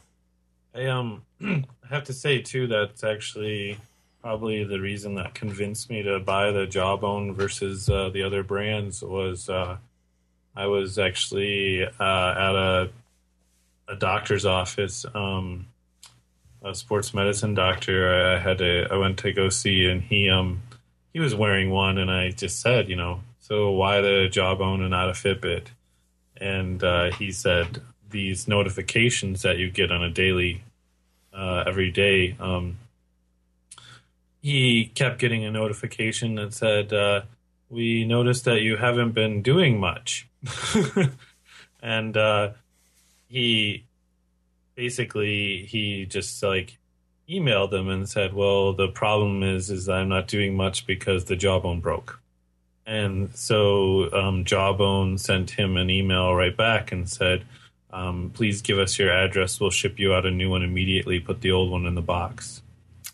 [0.75, 3.79] I um I have to say too that's actually
[4.21, 9.03] probably the reason that convinced me to buy the Jawbone versus uh, the other brands
[9.03, 9.79] was uh,
[10.55, 12.91] I was actually uh, at a
[13.89, 15.67] a doctor's office, um,
[16.65, 18.35] a sports medicine doctor.
[18.35, 20.63] I had to I went to go see, and he um
[21.13, 24.91] he was wearing one, and I just said, you know, so why the Jawbone and
[24.91, 25.67] not a Fitbit?
[26.39, 30.63] And uh, he said these notifications that you get on a daily,
[31.33, 32.37] uh, every day.
[32.41, 32.79] Um,
[34.41, 37.23] he kept getting a notification that said, uh,
[37.69, 40.29] "We noticed that you haven't been doing much,"
[41.83, 42.51] and uh,
[43.29, 43.85] he
[44.83, 46.77] basically he just like
[47.31, 51.37] emailed them and said, "Well, the problem is is I'm not doing much because the
[51.37, 52.21] jawbone broke."
[52.85, 57.45] And so um, Jawbone sent him an email right back and said,
[57.93, 59.61] um, "Please give us your address.
[59.61, 61.21] We'll ship you out a new one immediately.
[61.21, 62.63] Put the old one in the box."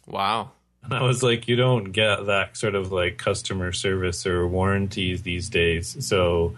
[0.06, 0.52] Wow.
[0.82, 5.22] And I was like, "You don't get that sort of like customer service or warranties
[5.22, 6.54] these days." So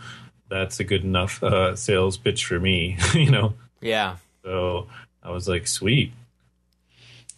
[0.49, 3.55] that's a good enough uh, sales pitch for me, you know.
[3.81, 4.17] Yeah.
[4.43, 4.89] So
[5.23, 6.13] I was like, "Sweet."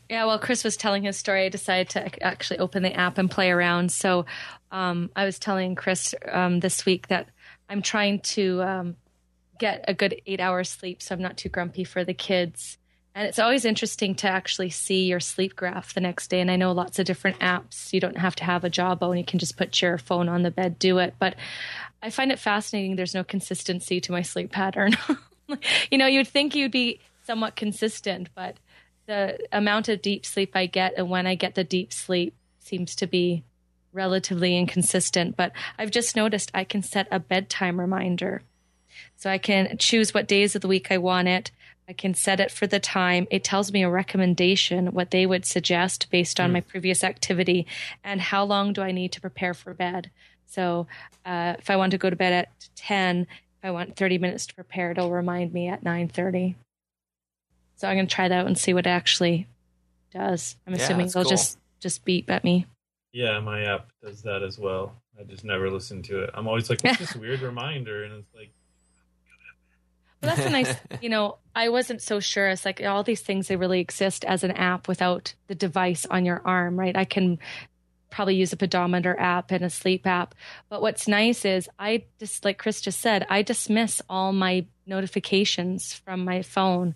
[0.09, 1.46] Yeah, well, Chris was telling his story.
[1.46, 3.90] I decided to actually open the app and play around.
[3.90, 4.26] So
[4.70, 7.28] um, I was telling Chris um, this week that
[7.70, 8.96] I'm trying to um,
[9.59, 12.76] get a good eight hours sleep so I'm not too grumpy for the kids.
[13.14, 16.40] And it's always interesting to actually see your sleep graph the next day.
[16.40, 17.92] And I know lots of different apps.
[17.92, 19.18] You don't have to have a jawbone.
[19.18, 21.14] You can just put your phone on the bed, do it.
[21.18, 21.36] But
[22.03, 22.96] I find it fascinating.
[22.96, 24.96] There's no consistency to my sleep pattern.
[25.90, 28.57] you know, you'd think you'd be somewhat consistent, but
[29.07, 32.95] the amount of deep sleep I get and when I get the deep sleep seems
[32.97, 33.45] to be
[33.93, 35.36] relatively inconsistent.
[35.36, 38.43] But I've just noticed I can set a bedtime reminder.
[39.16, 41.51] So I can choose what days of the week I want it.
[41.88, 43.26] I can set it for the time.
[43.30, 46.55] It tells me a recommendation, what they would suggest based on mm.
[46.55, 47.66] my previous activity,
[48.05, 50.11] and how long do I need to prepare for bed.
[50.47, 50.86] So
[51.24, 53.26] uh, if I want to go to bed at 10, if
[53.62, 56.54] I want 30 minutes to prepare, it'll remind me at 9.30.
[57.76, 59.46] So I'm going to try that out and see what it actually
[60.12, 60.56] does.
[60.66, 61.30] I'm Yeah, assuming that's they'll cool.
[61.30, 62.66] just just beep at me.
[63.12, 64.94] Yeah, my app does that as well.
[65.18, 66.30] I just never listen to it.
[66.34, 68.50] I'm always like, "What's this weird reminder?" And it's like,
[70.20, 72.48] But that's a nice, you know, I wasn't so sure.
[72.48, 76.24] It's like all these things, they really exist as an app without the device on
[76.24, 76.96] your arm, right?
[76.96, 77.38] I can
[78.12, 80.34] probably use a pedometer app and a sleep app.
[80.68, 85.94] But what's nice is I just, like Chris just said, I dismiss all my notifications
[85.94, 86.94] from my phone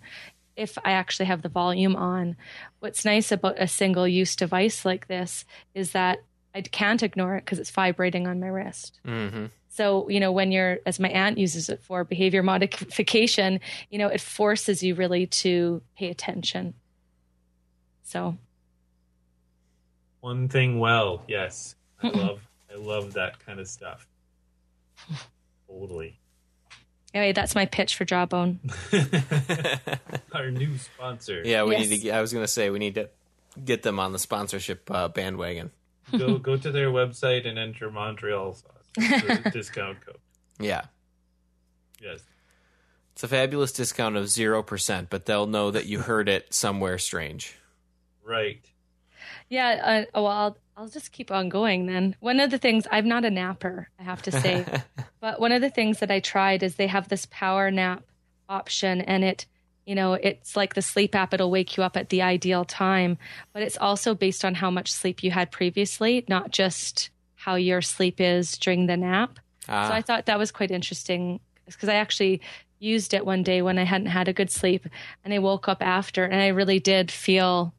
[0.55, 2.37] if I actually have the volume on.
[2.79, 5.43] What's nice about a single use device like this
[5.73, 6.19] is that
[6.55, 8.99] I can't ignore it because it's vibrating on my wrist.
[9.03, 13.59] hmm So, you know, when you're, as my aunt uses it for behavior modification,
[13.89, 16.73] you know, it forces you really to pay attention.
[18.03, 18.37] So,
[20.21, 21.23] one thing well.
[21.27, 22.41] Yes, I love,
[22.71, 24.07] I love that kind of stuff.
[25.67, 26.19] Totally.
[27.13, 28.59] anyway, that's my pitch for Jawbone.
[30.33, 31.41] Our new sponsor.
[31.45, 31.89] Yeah, we Yes.
[31.89, 32.11] need to.
[32.11, 33.09] I was going to say we need to
[33.63, 35.71] get them on the sponsorship uh, bandwagon.
[36.17, 40.17] go go to their website and enter Montreal sauce discount code.
[40.59, 40.85] Yeah,
[42.01, 42.21] Yes.
[43.13, 46.97] it's a fabulous discount of zero percent, but they'll know that you heard it somewhere
[46.97, 47.55] strange.
[48.23, 48.65] Right.
[49.49, 50.05] Yeah.
[50.13, 52.15] Uh, well, I'll, I'll just keep on going then.
[52.19, 54.65] One of the things, I'm not a napper, I have to say,
[55.19, 58.03] but one of the things that I tried is they have this power nap
[58.49, 59.45] option and it,
[59.85, 63.17] you know, it's like the sleep app, it'll wake you up at the ideal time,
[63.53, 67.81] but it's also based on how much sleep you had previously, not just how your
[67.81, 69.39] sleep is during the nap.
[69.69, 72.41] Ah, So I thought that was quite interesting because I actually
[72.79, 74.85] used it one day when I hadn't had a good sleep
[75.25, 77.73] and I woke up after and I really did feel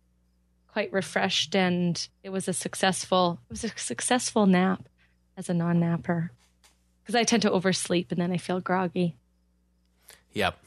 [0.69, 4.89] quite refreshed and it was a successful it was a successful nap
[5.37, 6.31] as a non-napper
[7.03, 9.17] because I tend to oversleep and then I feel groggy.
[10.33, 10.59] Yep.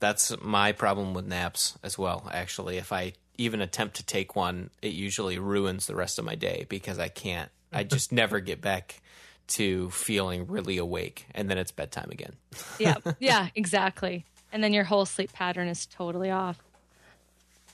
[0.00, 2.78] That's my problem with naps as well, actually.
[2.78, 6.64] If I even attempt to take one, it usually ruins the rest of my day
[6.70, 7.50] because I can't.
[7.72, 9.02] I just never get back
[9.48, 12.36] to feeling really awake and then it's bedtime again.
[12.78, 14.24] yeah, yeah, exactly.
[14.50, 16.58] And then your whole sleep pattern is totally off.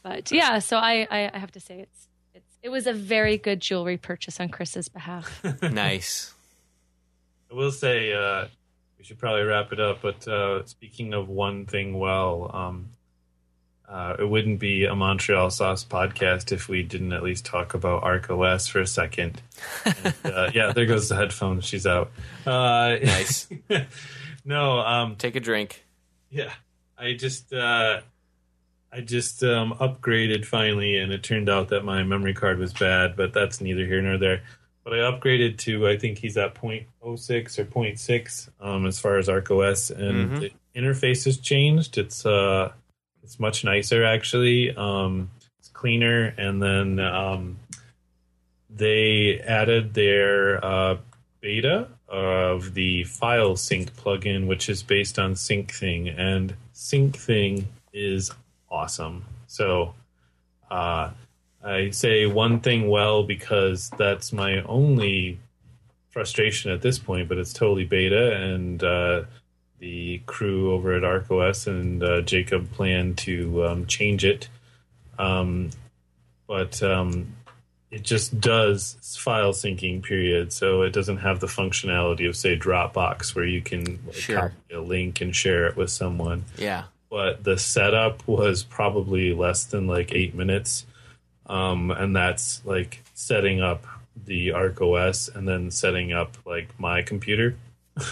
[0.03, 3.39] But yeah, so I, I, I have to say it's it's It was a very
[3.39, 5.43] good jewelry purchase on Chris's behalf.
[5.63, 6.33] nice.
[7.51, 8.47] I will say uh,
[8.99, 10.03] we should probably wrap it up.
[10.03, 12.89] But uh, speaking of one thing, well, um,
[13.89, 18.03] uh, it wouldn't be a Montreal Sauce podcast if we didn't at least talk about
[18.03, 19.41] Arc OS for a second.
[19.87, 21.61] And, uh, yeah, there goes the headphone.
[21.63, 22.11] She's out.
[22.47, 23.49] Uh, Nice.
[24.45, 25.87] no, um, Take a drink.
[26.31, 26.53] yeah,
[26.99, 28.01] I just uh,
[28.93, 33.17] I just um, upgraded finally, and it turned out that my memory card was bad,
[33.17, 34.43] but that's neither here nor there.
[34.85, 39.29] But I upgraded to I think he's at 0.06 or 0.6 um, as far as
[39.29, 40.41] arkOS, and Mhm.
[40.41, 41.99] the interface has changed.
[41.99, 42.73] It's uh,
[43.23, 44.75] it's much nicer actually.
[44.75, 47.59] Um, it's cleaner, and then um,
[48.71, 50.97] they added their uh,
[51.41, 58.31] beta of the file sync plugin, which is based on SyncThing, and SyncThing is
[58.71, 59.25] awesome.
[59.47, 59.95] So
[60.71, 61.11] uh,
[61.65, 65.39] I say one thing well because that's my only
[66.11, 69.23] frustration at this point, but it's totally beta, and uh,
[69.79, 74.49] the crew over at arkOS and uh, Jacob plan to um, change it.
[75.19, 75.71] Um,
[76.47, 77.35] but um,
[77.91, 83.35] it just does file syncing period so it doesn't have the functionality of say dropbox
[83.35, 84.39] where you can like, Sure.
[84.41, 86.85] copy a link and share it with someone Yeah.
[87.11, 90.87] But the setup was probably less than like eight minutes.
[91.47, 93.87] Um, and that's like setting up
[94.27, 97.57] the arkOS and then setting up like my computer.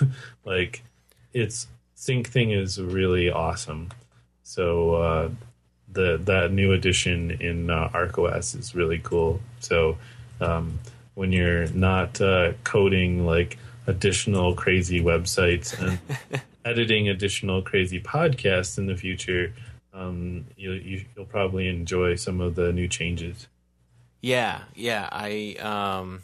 [0.45, 0.85] Like
[1.33, 1.67] it's
[1.97, 3.89] Syncthing is really awesome.
[4.43, 5.31] So uh,
[5.91, 9.41] the that new addition in uh, arkOS is really cool.
[9.61, 9.97] So
[10.41, 10.79] um,
[11.15, 15.99] when you're not uh, coding like additional crazy websites and
[16.67, 19.55] editing additional crazy podcasts in the future,
[19.95, 23.47] um, you, you, you'll probably enjoy some of the new changes.
[24.21, 25.09] Yeah, yeah.
[25.13, 26.23] I um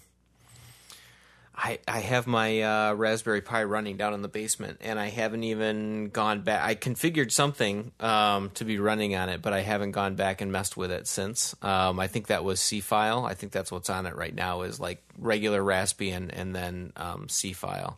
[1.54, 5.44] I I have my uh, Raspberry Pi running down in the basement, and I haven't
[5.44, 6.64] even gone back.
[6.64, 10.50] I configured something um, to be running on it, but I haven't gone back and
[10.50, 11.54] messed with it since.
[11.62, 13.28] Um, I think that was Seafile.
[13.28, 17.28] I think that's what's on it right now is like regular Raspbian and then um,
[17.28, 17.94] Seafile.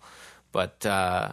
[0.52, 1.32] But uh,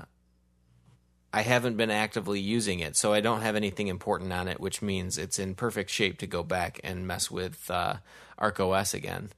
[1.33, 4.81] I haven't been actively using it, so I don't have anything important on it, which
[4.81, 7.95] means it's in perfect shape to go back and mess with uh,
[8.39, 9.29] arkOS again,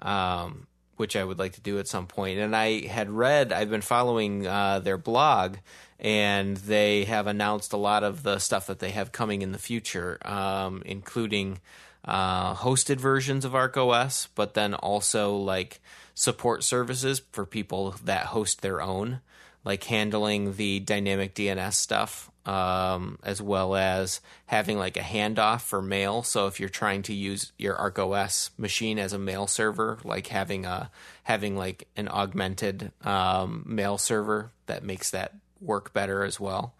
[0.00, 0.66] um,
[0.96, 2.40] which I would like to do at some point.
[2.40, 5.58] And I had read, I've been following uh, their blog,
[6.00, 9.58] and they have announced a lot of the stuff that they have coming in the
[9.58, 11.60] future, um, including
[12.04, 15.80] uh, hosted versions of arkOS, but then also like
[16.12, 19.20] support services for people that host their own
[19.66, 25.82] like handling the dynamic DNS stuff, um, as well as having like a handoff for
[25.82, 26.22] mail.
[26.22, 30.66] So if you're trying to use your arkOS machine as a mail server, like having
[30.66, 30.88] a
[31.24, 36.76] having like an augmented um, mail server that makes that work better as well.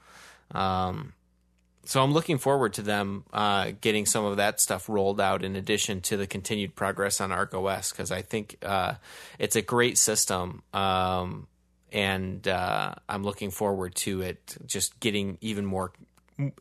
[0.52, 1.12] Um,
[1.86, 5.56] so I'm looking forward to them uh, getting some of that stuff rolled out in
[5.56, 8.94] addition to the continued progress on arkOS because I think uh,
[9.40, 10.62] it's a great system.
[10.72, 11.48] Um,
[11.92, 15.92] and uh, I'm looking forward to it just getting even more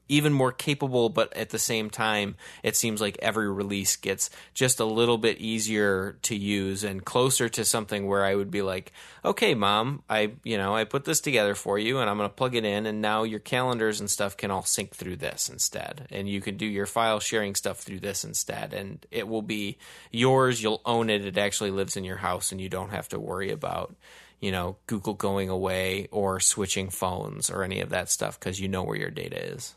[0.08, 4.80] even more capable but at the same time it seems like every release gets just
[4.80, 8.94] a little bit easier to use and closer to something where I would be like
[9.26, 12.34] okay mom I you know I put this together for you and I'm going to
[12.34, 16.08] plug it in and now your calendars and stuff can all sync through this instead.
[16.10, 18.74] And you can do your file sharing stuff through this instead.
[18.74, 19.78] And it will be
[20.12, 20.62] yours.
[20.62, 21.26] You'll own it.
[21.26, 23.96] It actually lives in your house and you don't have to worry about
[24.40, 28.68] you know, Google going away or switching phones or any of that stuff because you
[28.68, 29.76] know where your data is.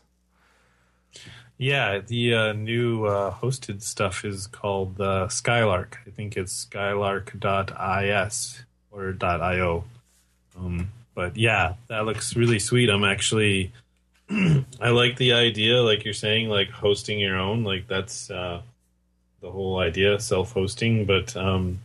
[1.57, 5.97] Yeah, the uh, new uh, hosted stuff is called uh, Skylark.
[6.07, 9.83] I think it's skylark.is or .io.
[10.57, 12.89] Um, but yeah, that looks really sweet.
[12.89, 13.73] I'm actually,
[14.29, 17.65] I like the idea, like you're saying, like hosting your own.
[17.65, 18.61] Like that's uh,
[19.41, 21.05] the whole idea, self-hosting.
[21.05, 21.79] But um,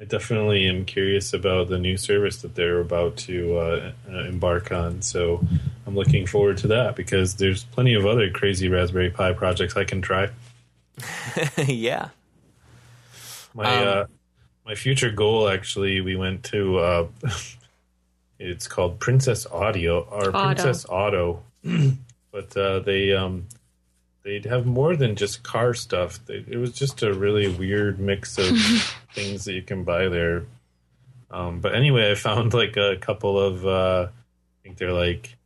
[0.00, 4.72] I definitely am curious about the new service that they're about to uh, uh, embark
[4.72, 5.02] on.
[5.02, 5.44] So
[5.86, 9.84] I'm looking forward to that because there's plenty of other crazy Raspberry Pi projects I
[9.84, 10.30] can try.
[11.66, 12.08] yeah.
[13.54, 14.04] My Um, uh,
[14.66, 16.78] my future goal actually, we went to.
[16.78, 17.06] Uh,
[18.38, 20.44] it's called Princess Audio or Auto.
[20.44, 21.42] Princess Auto,
[22.32, 23.46] but uh, they um,
[24.24, 26.18] they'd have more than just car stuff.
[26.26, 28.48] They, it was just a really weird mix of
[29.14, 30.44] things that you can buy there.
[31.30, 35.36] Um, but anyway, I found like a couple of uh, I think they're like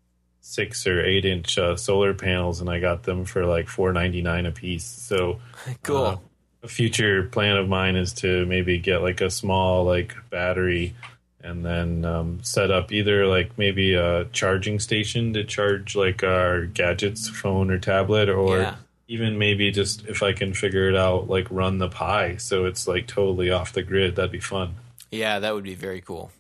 [0.41, 4.23] six or eight inch uh, solar panels, and I got them for like four ninety
[4.23, 4.85] nine a piece.
[4.85, 5.41] So
[5.83, 6.05] Cool.
[6.05, 6.16] uh,
[6.62, 10.95] a future plan of mine is to maybe get like a small like battery
[11.41, 16.66] and then um, set up either like maybe a charging station to charge like our
[16.66, 18.75] gadgets, phone or tablet, or Yeah.
[19.09, 22.87] Even maybe just if I can figure it out, like run the Pi so it's
[22.87, 24.17] like totally off the grid.
[24.17, 24.75] That'd be fun.
[25.11, 26.31] Yeah, that would be very cool.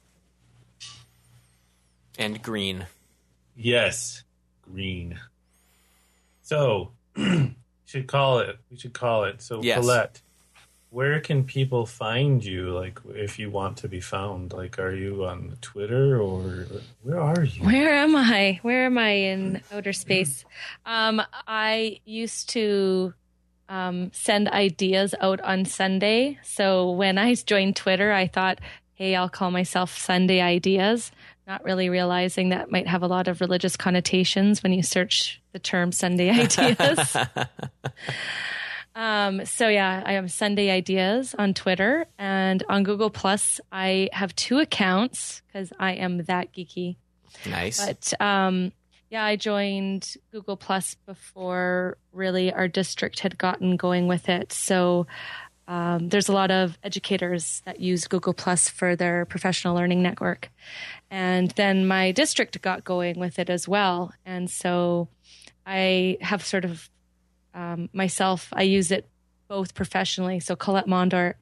[2.18, 2.86] And green.
[3.56, 4.22] Yes,
[4.62, 5.18] green.
[6.42, 6.92] So
[7.86, 8.58] should call it.
[8.70, 9.40] We should call it.
[9.40, 9.78] So Yes.
[9.80, 10.20] Colette,
[10.90, 12.70] where can people find you?
[12.70, 16.66] Like, if you want to be found, like, are you on Twitter or
[17.02, 17.64] where are you?
[17.64, 18.58] Where am I?
[18.62, 20.44] Where am I in outer space?
[20.86, 23.12] Um, I used to
[23.68, 26.38] um, send ideas out on Sunday.
[26.42, 28.58] So when I joined Twitter, I thought,
[28.94, 31.12] hey, I'll call myself Sunday Ideas,
[31.46, 35.58] not really realizing that might have a lot of religious connotations when you search the
[35.58, 37.16] term Sunday Ideas.
[38.98, 43.60] Um, so yeah, I have Sunday Ideas on Twitter and on Google Plus.
[43.70, 46.96] I have two accounts because I am that geeky.
[47.48, 47.78] Nice.
[47.86, 48.72] But um,
[49.08, 54.52] yeah, I joined Google Plus before really our district had gotten going with it.
[54.52, 55.06] So
[55.68, 60.50] um, there's a lot of educators that use Google Plus for their professional learning network.
[61.08, 64.12] And then my district got going with it as well.
[64.26, 65.06] And so
[65.64, 66.90] I have sort of
[67.54, 69.08] um, myself, I use it
[69.48, 70.40] both professionally.
[70.40, 71.34] So Colette Mondor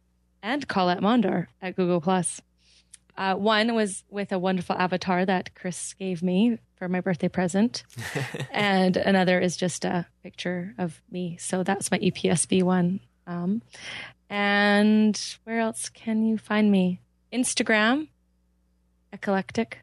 [0.42, 2.40] and Colette Mondor at Google Plus.
[3.16, 7.82] Uh, one was with a wonderful avatar that Chris gave me for my birthday present,
[8.50, 11.38] and another is just a picture of me.
[11.40, 13.00] So that's my EPSB one.
[13.26, 13.62] Um,
[14.28, 17.00] and where else can you find me?
[17.32, 18.08] Instagram,
[19.12, 19.78] eclectic.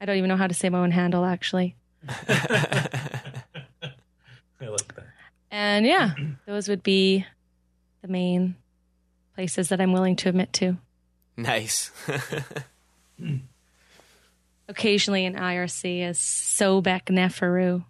[0.00, 1.76] I don't even know how to say my own handle actually.
[2.08, 2.32] I
[4.60, 5.06] like that.
[5.50, 6.14] And yeah,
[6.46, 7.26] those would be
[8.02, 8.56] the main
[9.34, 10.76] places that I'm willing to admit to.
[11.36, 11.90] nice.
[14.68, 17.84] Occasionally in IRC is Sobek Neferu.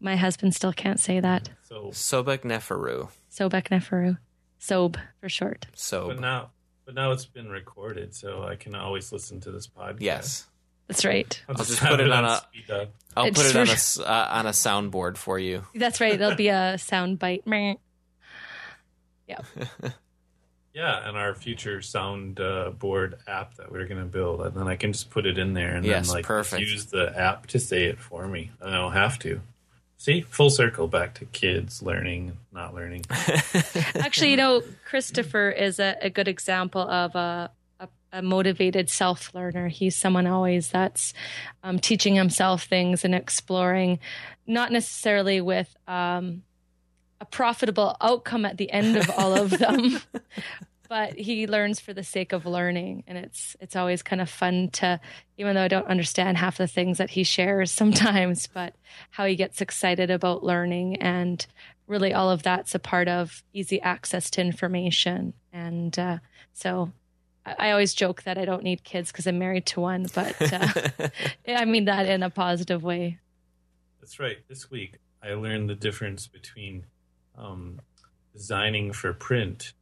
[0.00, 1.48] My husband still can't say that.
[1.68, 3.08] So, Sobek Neferu.
[3.30, 4.18] Sobek Neferu.
[4.58, 5.66] Sob for short.
[5.74, 6.50] So but now,
[6.86, 9.96] but now it's been recorded, so I can always listen to this podcast.
[10.00, 10.46] yes,
[10.88, 11.42] That's right.
[11.48, 12.86] I'll, just put it on a- speed dial.
[13.16, 15.62] I'll It's put it on a uh, on a soundboard for you.
[15.74, 16.18] That's right.
[16.18, 17.46] There'll be a sound bite.
[17.46, 17.74] Meh.
[20.74, 24.66] Yeah, and our future sound uh, board app that we're going to build, and then
[24.66, 26.62] I can just put it in there and Yes, then like perfect.
[26.62, 28.50] use the app to say it for me.
[28.60, 29.40] I don't have to.
[29.98, 33.04] See, full circle back to kids learning, not learning.
[33.94, 37.52] Actually, you know, Christopher is a, a good example of a,
[38.14, 39.68] a, motivated self learner.
[39.68, 41.12] He's someone always that's
[41.62, 43.98] um, teaching himself things and exploring,
[44.46, 46.42] not necessarily with um,
[47.20, 49.98] a profitable outcome at the end of all of them.
[50.86, 54.68] But he learns for the sake of learning, and it's it's always kind of fun
[54.74, 55.00] to,
[55.38, 58.74] even though I don't understand half the things that he shares sometimes, but
[59.10, 61.44] how he gets excited about learning and
[61.86, 66.18] really all of that's a part of easy access to information and uh,
[66.52, 66.92] so
[67.46, 70.34] I, I always joke that i don't need kids because i'm married to one but
[70.52, 71.08] uh,
[71.48, 73.18] i mean that in a positive way
[74.00, 74.38] That's right.
[74.48, 76.84] This week I learned the difference between
[77.38, 77.80] um,
[78.34, 79.72] designing for print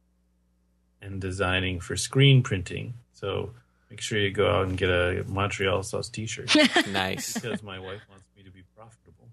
[1.01, 2.93] and designing for screen printing.
[3.13, 3.51] So
[3.89, 6.55] make sure you go out and get a Montreal sauce T-shirt
[6.91, 7.33] nice.
[7.33, 9.27] because my wife wants me to be profitable.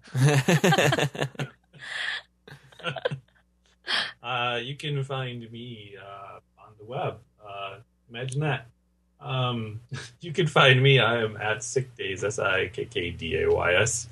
[4.23, 7.19] Uh, you can find me uh, on the web.
[7.45, 7.79] Uh,
[8.11, 8.67] imagine that.
[9.19, 9.79] Um,
[10.21, 10.99] you can find me.
[10.99, 14.07] I am at Sikkdays, S I K K D A Y S,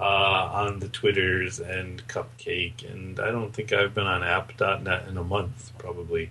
[0.00, 2.88] uh, on the Twitters and Cupcake.
[2.90, 6.30] And I don't think I've been on app.net in a month, probably.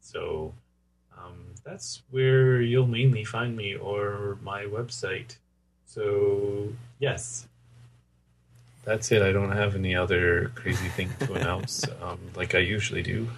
[0.00, 0.52] So
[1.16, 1.34] um,
[1.64, 5.36] that's where you'll mainly find me or my website.
[5.86, 7.46] So, yes.
[8.84, 9.22] That's it.
[9.22, 13.28] I don't have any other crazy thing to announce um, like I usually do.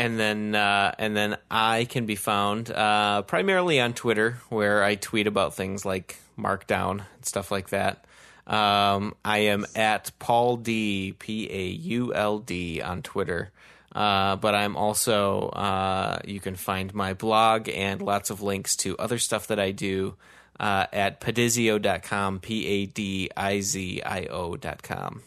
[0.00, 4.94] And then uh, and then I can be found uh, primarily on Twitter, where I
[4.94, 8.06] tweet about things like Markdown and stuff like that.
[8.46, 13.52] Um, I am at Paul D P A U L D on Twitter.
[13.94, 18.96] Uh, but I'm also uh, you can find my blog and lots of links to
[18.96, 20.16] other stuff that I do
[20.58, 25.22] uh, at padizio.com, p a d i z i o.com.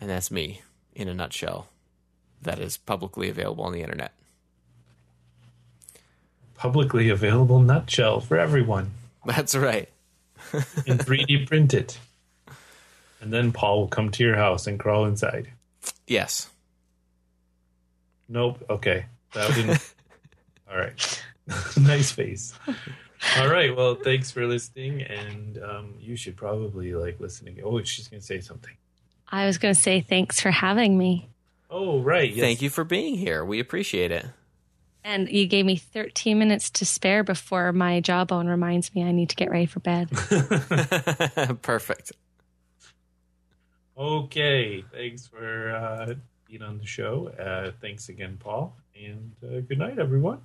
[0.00, 0.62] And that's me
[0.94, 1.69] in a nutshell
[2.42, 4.12] that is publicly available on the internet.
[6.54, 8.92] Publicly available nutshell for everyone
[9.24, 9.88] That's right.
[10.52, 11.98] in 3D print it.
[13.20, 15.48] And then Paul will come to your house and crawl inside.
[16.06, 16.48] Yes.
[18.28, 18.64] Nope.
[18.68, 19.06] Okay.
[19.34, 19.94] That didn't.
[20.70, 21.22] All right.
[21.80, 22.54] nice face.
[23.38, 23.76] All right.
[23.76, 27.58] Well, thanks for listening, and um, you should probably like listening.
[27.62, 28.74] Oh, she's gonna say something.
[29.32, 31.28] I was going to say thanks for having me.
[31.70, 32.30] Oh, right.
[32.30, 32.40] Yes.
[32.40, 33.44] Thank you for being here.
[33.44, 34.26] We appreciate it.
[35.02, 39.30] And you gave me 13 minutes to spare before my jawbone reminds me I need
[39.30, 40.10] to get ready for bed.
[41.62, 42.12] Perfect.
[43.96, 44.84] Okay.
[44.92, 46.14] Thanks for uh,
[46.46, 47.28] being on the show.
[47.28, 50.40] Uh, thanks again, Paul, and uh, good night, everyone.